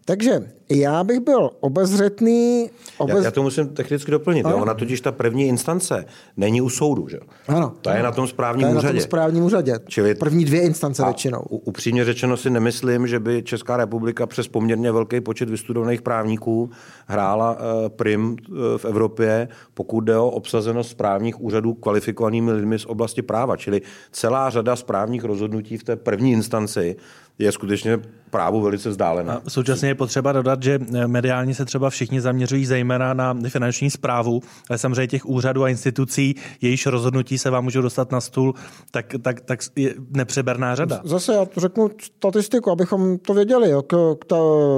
[0.05, 2.69] Takže já bych byl obezřetný.
[2.97, 3.17] Obez...
[3.17, 4.45] Já, já to musím technicky doplnit.
[4.49, 4.57] Jo?
[4.57, 6.05] Ona totiž ta první instance
[6.37, 7.07] není u soudu.
[7.07, 7.19] Že?
[7.47, 7.73] Ano.
[7.81, 8.77] To je na tom správním úřadě.
[8.77, 8.93] úřadě.
[8.93, 9.73] na tom správním úřadě.
[9.87, 11.39] Čili první dvě instance většinou.
[11.49, 16.69] Upřímně řečeno si nemyslím, že by Česká republika přes poměrně velký počet vystudovaných právníků
[17.07, 22.85] hrála uh, prim uh, v Evropě, pokud jde o obsazenost správních úřadů kvalifikovanými lidmi z
[22.85, 23.57] oblasti práva.
[23.57, 23.81] Čili
[24.11, 26.95] celá řada správních rozhodnutí v té první instanci
[27.39, 29.41] je skutečně právu velice vzdálená.
[29.45, 33.89] A současně je potřeba dodat, že eh, mediálně se třeba všichni zaměřují zejména na finanční
[33.89, 38.53] zprávu, ale samozřejmě těch úřadů a institucí, jejíž rozhodnutí se vám můžou dostat na stůl,
[38.91, 41.01] tak, tak, tak je nepřeberná řada.
[41.03, 43.69] Zase já to řeknu statistiku, abychom to věděli.
[43.69, 43.81] Jo.
[44.27, 44.37] Ta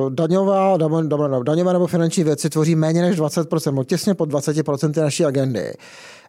[0.09, 0.77] daňová,
[1.43, 5.73] daňové nebo finanční věci tvoří méně než 20%, těsně pod 20% naší agendy.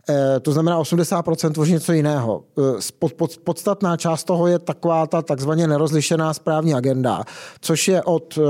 [0.09, 2.45] Eh, to znamená 80% tvoří něco jiného.
[2.59, 2.63] Eh,
[2.99, 7.25] pod, pod, podstatná část toho je taková ta takzvaně nerozlišená správní agenda,
[7.61, 8.43] což je od eh,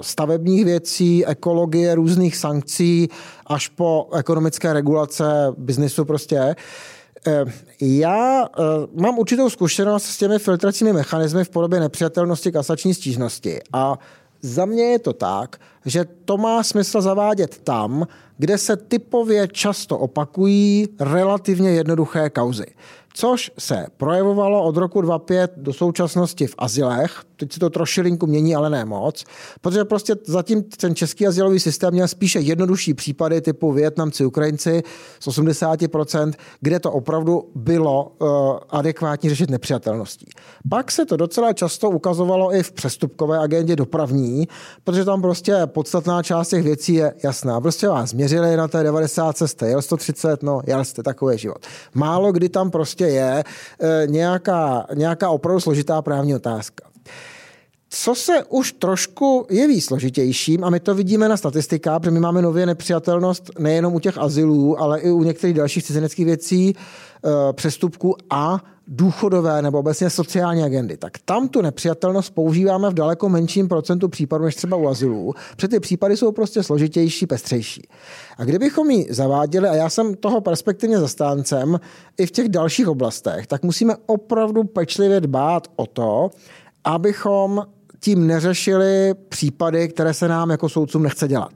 [0.00, 3.08] stavebních věcí, ekologie, různých sankcí
[3.46, 5.24] až po ekonomické regulace
[5.58, 6.56] biznisu prostě.
[7.80, 8.46] Já
[8.94, 13.98] mám určitou zkušenost s těmi filtracími mechanismy v podobě nepřijatelnosti kasační stížnosti a
[14.42, 15.56] za mě je to tak,
[15.86, 18.06] že to má smysl zavádět tam,
[18.42, 22.66] kde se typově často opakují relativně jednoduché kauzy
[23.14, 27.24] což se projevovalo od roku 2005 do současnosti v azylech.
[27.42, 29.24] Teď se to trošilinku mění, ale ne moc,
[29.60, 34.82] protože prostě zatím ten český azylový systém měl spíše jednodušší případy typu Větnamci, Ukrajinci
[35.20, 38.28] z 80%, kde to opravdu bylo uh,
[38.70, 40.26] adekvátně řešit nepřijatelností.
[40.70, 44.48] Pak se to docela často ukazovalo i v přestupkové agendě dopravní,
[44.84, 47.60] protože tam prostě podstatná část těch věcí je jasná.
[47.60, 51.66] Prostě vás změřili na té 90 jste jel 130, no jel jste, takový život.
[51.94, 53.44] Málo kdy tam prostě prostě je
[53.80, 56.91] eh, nějaká, nějaká opravdu složitá právní otázka.
[57.94, 62.42] Co se už trošku jeví složitějším, a my to vidíme na statistikách, protože my máme
[62.42, 66.74] nově nepřijatelnost nejenom u těch azylů, ale i u některých dalších cizineckých věcí,
[67.24, 73.28] Eh, přestupků a důchodové nebo obecně sociální agendy, tak tam tu nepřijatelnost používáme v daleko
[73.28, 77.82] menším procentu případů než třeba u azylů, protože ty případy jsou prostě složitější, pestřejší.
[78.38, 81.80] A kdybychom ji zaváděli, a já jsem toho perspektivně zastáncem
[82.18, 86.30] i v těch dalších oblastech, tak musíme opravdu pečlivě dbát o to,
[86.84, 87.66] abychom
[88.04, 91.52] tím neřešili případy, které se nám jako soudcům nechce dělat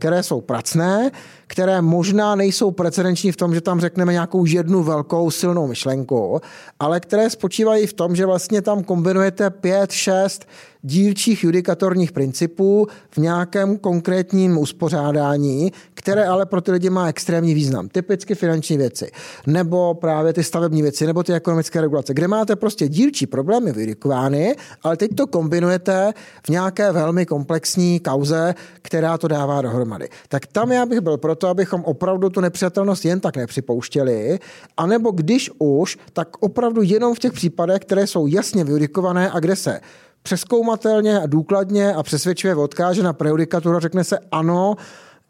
[0.00, 1.10] které jsou pracné,
[1.46, 6.40] které možná nejsou precedenční v tom, že tam řekneme nějakou jednu velkou silnou myšlenku,
[6.80, 10.46] ale které spočívají v tom, že vlastně tam kombinujete pět, šest
[10.82, 17.88] dílčích judikatorních principů v nějakém konkrétním uspořádání, které ale pro ty lidi má extrémní význam.
[17.88, 19.10] Typicky finanční věci,
[19.46, 24.54] nebo právě ty stavební věci, nebo ty ekonomické regulace, kde máte prostě dílčí problémy vyrikovány,
[24.82, 26.12] ale teď to kombinujete
[26.46, 29.89] v nějaké velmi komplexní kauze, která to dává dohromady.
[30.28, 34.38] Tak tam já bych byl proto, abychom opravdu tu nepřijatelnost jen tak nepřipouštěli,
[34.76, 39.56] anebo když už, tak opravdu jenom v těch případech, které jsou jasně vyjudikované a kde
[39.56, 39.80] se
[40.22, 44.76] přeskoumatelně a důkladně a přesvědčivě odkáže na prejudikaturu a řekne se ano,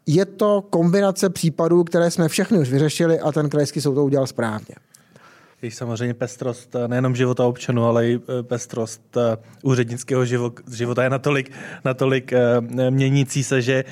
[0.07, 4.27] je to kombinace případů, které jsme všechny už vyřešili a ten krajský soud to udělal
[4.27, 4.75] správně.
[5.61, 10.25] Je samozřejmě pestrost eh, nejenom života občanů, ale i eh, pestrost eh, úřednického
[10.71, 11.51] života je natolik,
[11.85, 12.33] natolik
[12.89, 13.83] měnící se, že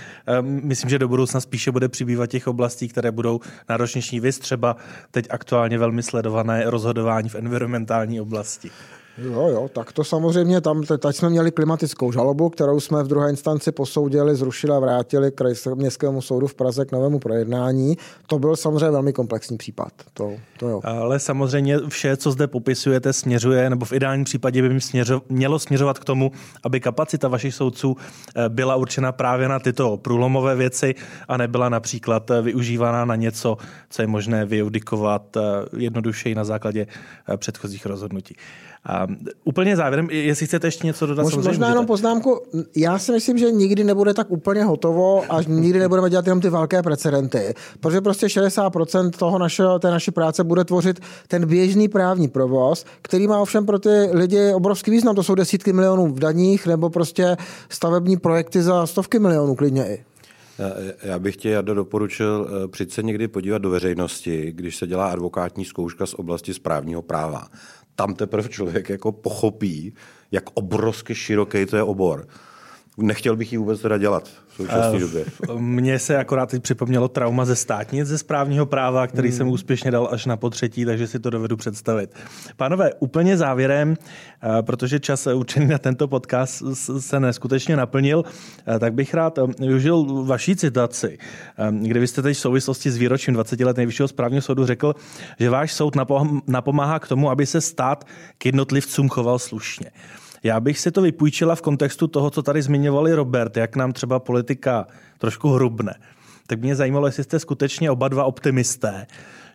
[0.42, 3.40] myslím, že do budoucna spíše bude přibývat těch oblastí, které budou
[3.70, 4.20] náročnější.
[4.20, 4.76] Vy třeba
[5.12, 8.72] teď aktuálně velmi sledované rozhodování v environmentální oblasti.
[9.22, 13.30] Jo, jo, tak to samozřejmě tam, teď jsme měli klimatickou žalobu, kterou jsme v druhé
[13.30, 15.44] instanci posoudili, zrušili a vrátili k
[15.76, 17.98] městskému soudu v Praze k novému projednání.
[18.28, 19.92] To byl samozřejmě velmi komplexní případ.
[20.14, 20.82] To, to jo.
[20.84, 26.00] Ale samozřejmě vše, co zde popisujete, směřuje, nebo v ideálním případě by směřo, mělo směřovat
[26.00, 26.32] k tomu,
[26.64, 27.96] aby kapacita vašich soudců
[28.36, 30.96] eh, byla určena právě na tyto průlomové věci
[31.28, 33.58] a nebyla například eh, využívána na něco,
[33.90, 35.42] co je možné vyjudikovat eh,
[35.78, 36.88] jednodušeji na základě
[37.38, 38.36] předchozích rozhodnutí.
[38.86, 39.08] A
[39.44, 42.42] úplně závěrem, jestli chcete ještě něco dodat, Mož, Možná jenom poznámku.
[42.76, 46.50] Já si myslím, že nikdy nebude tak úplně hotovo a nikdy nebudeme dělat jenom ty
[46.50, 52.28] velké precedenty, protože prostě 60% toho našeho, té naší práce bude tvořit ten běžný právní
[52.28, 55.16] provoz, který má ovšem pro ty lidi obrovský význam.
[55.16, 57.38] To jsou desítky milionů v daních nebo prostě
[57.70, 60.04] stavební projekty za stovky milionů klidně i.
[61.04, 65.08] Já bych tě, Jado, doporučil eh, přijít se někdy podívat do veřejnosti, když se dělá
[65.08, 67.48] advokátní zkouška z oblasti správního práva
[68.00, 69.94] tam teprve člověk jako pochopí,
[70.32, 72.28] jak obrovsky široký to je obor.
[73.02, 75.26] Nechtěl bych ji vůbec teda dělat v současné uh, době.
[75.58, 79.38] Mně se akorát teď připomnělo trauma ze státnic ze správního práva, který hmm.
[79.38, 82.16] jsem úspěšně dal až na potřetí, takže si to dovedu představit.
[82.58, 86.64] Pánové, úplně závěrem, uh, protože čas určený na tento podcast
[87.00, 91.18] se neskutečně naplnil, uh, tak bych rád využil vaší citaci,
[91.72, 94.96] kdy vy jste teď v souvislosti s výročím 20 let nejvyššího správního soudu řekl,
[95.40, 95.96] že váš soud
[96.48, 99.92] napomáhá k tomu, aby se stát k jednotlivcům choval slušně.
[100.44, 104.20] Já bych si to vypůjčila v kontextu toho, co tady zmiňovali Robert, jak nám třeba
[104.20, 104.88] politika
[105.18, 105.96] trošku hrubne.
[106.48, 109.08] Tak mě zajímalo, jestli jste skutečně oba dva optimisté,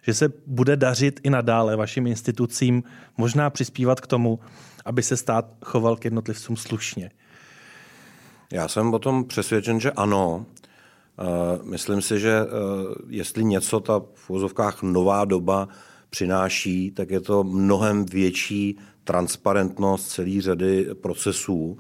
[0.02, 2.82] že se bude dařit i nadále vašim institucím
[3.16, 4.40] možná přispívat k tomu,
[4.84, 7.10] aby se stát choval k jednotlivcům slušně.
[8.52, 10.46] Já jsem o tom přesvědčen, že ano.
[11.18, 12.46] Eh, myslím si, že eh,
[13.08, 15.68] jestli něco ta v vozovkách nová doba
[16.10, 21.78] přináší, tak je to mnohem větší transparentnost celé řady procesů.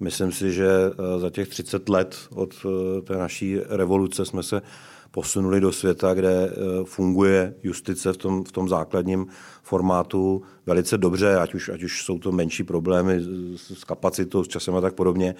[0.00, 4.62] Myslím si, že eh, za těch 30 let od eh, té naší revoluce jsme se
[5.10, 6.54] posunuli do světa, kde eh,
[6.84, 9.26] funguje justice v tom, v tom základním
[9.62, 13.20] formátu velice dobře, ať už, ať už jsou to menší problémy
[13.56, 15.34] s kapacitou, s časem a tak podobně,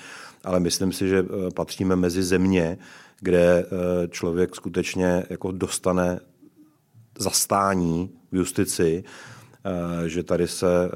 [0.44, 1.24] ale myslím si, že
[1.54, 2.78] patříme mezi země,
[3.20, 3.66] kde
[4.10, 6.20] člověk skutečně jako dostane
[7.18, 9.04] zastání v justici
[10.06, 10.88] že tady se eh,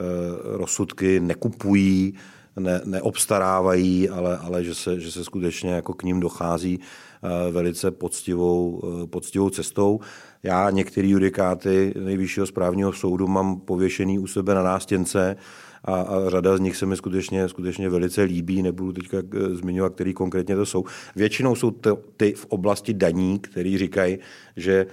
[0.42, 2.14] rozsudky nekupují,
[2.60, 7.90] ne, neobstarávají, ale, ale že, se, že se skutečně jako k ním dochází eh, velice
[7.90, 10.00] poctivou, poctivou cestou.
[10.42, 15.36] Já některé judikáty nejvyššího správního soudu mám pověšený u sebe na nástěnce
[15.84, 19.18] a, a řada z nich se mi skutečně, skutečně velice líbí, nebudu teďka
[19.52, 20.84] zmiňovat, který konkrétně to jsou.
[21.16, 24.18] Většinou jsou to ty v oblasti daní, který říkají,
[24.56, 24.86] že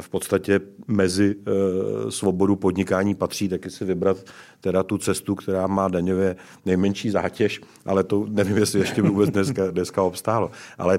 [0.00, 4.16] v podstatě mezi eh, svobodu podnikání patří taky si vybrat
[4.60, 9.70] teda tu cestu, která má daňově nejmenší zátěž, ale to nevím, jestli ještě vůbec dneska,
[9.70, 10.50] dneska obstálo.
[10.78, 10.98] Ale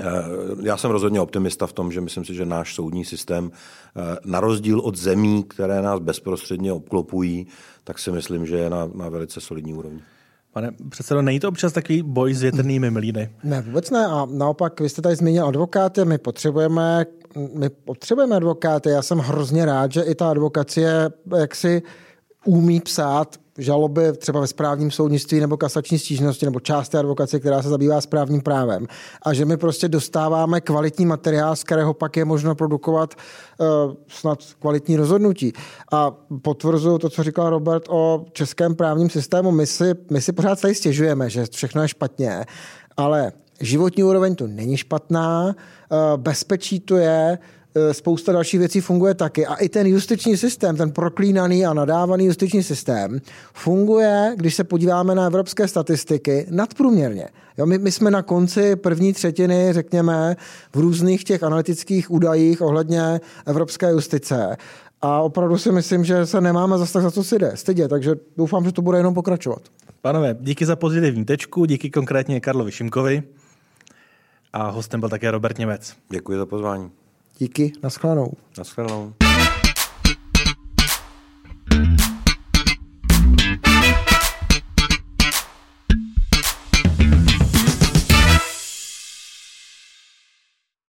[0.00, 0.04] eh,
[0.62, 4.40] já jsem rozhodně optimista v tom, že myslím si, že náš soudní systém, eh, na
[4.40, 7.46] rozdíl od zemí, které nás bezprostředně obklopují,
[7.84, 10.00] tak si myslím, že je na, na velice solidní úrovni.
[10.52, 13.30] Pane předsedo, není to občas takový boj s větrnými mlýny?
[13.44, 14.06] Ne, vůbec ne.
[14.06, 17.06] A naopak, vy jste tady zmínil advokáty, my potřebujeme,
[17.54, 18.88] my potřebujeme advokáty.
[18.88, 21.82] Já jsem hrozně rád, že i ta advokacie jaksi
[22.44, 27.68] umí psát žaloby třeba ve správním soudnictví nebo kasační stížnosti nebo části advokace, která se
[27.68, 28.86] zabývá správním právem
[29.22, 33.66] a že my prostě dostáváme kvalitní materiál, z kterého pak je možno produkovat uh,
[34.08, 35.52] snad kvalitní rozhodnutí.
[35.92, 36.10] A
[36.42, 39.50] potvrzuju to, co říkal Robert o českém právním systému.
[39.50, 42.44] My si, my si pořád tady stěžujeme, že všechno je špatně,
[42.96, 45.52] ale životní úroveň tu není špatná, uh,
[46.16, 47.59] bezpečí tu je, Eh,
[47.92, 49.46] spousta dalších věcí funguje taky.
[49.46, 53.20] A i ten justiční systém, ten proklínaný a nadávaný justiční systém,
[53.54, 57.28] funguje, když se podíváme na evropské statistiky, nadprůměrně.
[57.58, 60.36] Jo, my, my jsme na konci první třetiny, řekněme,
[60.74, 64.56] v různých těch analytických údajích ohledně evropské justice.
[65.02, 68.14] A opravdu si myslím, že se nemáme zase tak za co si jde, stydě, takže
[68.36, 69.62] doufám, že to bude jenom pokračovat.
[70.02, 73.22] Panové, díky za pozitivní tečku, díky konkrétně Karlovi Šimkovi
[74.52, 75.94] a hostem byl také Robert Němec.
[76.08, 76.90] Děkuji za pozvání.
[77.40, 78.32] Díky, naschledanou.
[78.58, 79.12] Naschledanou.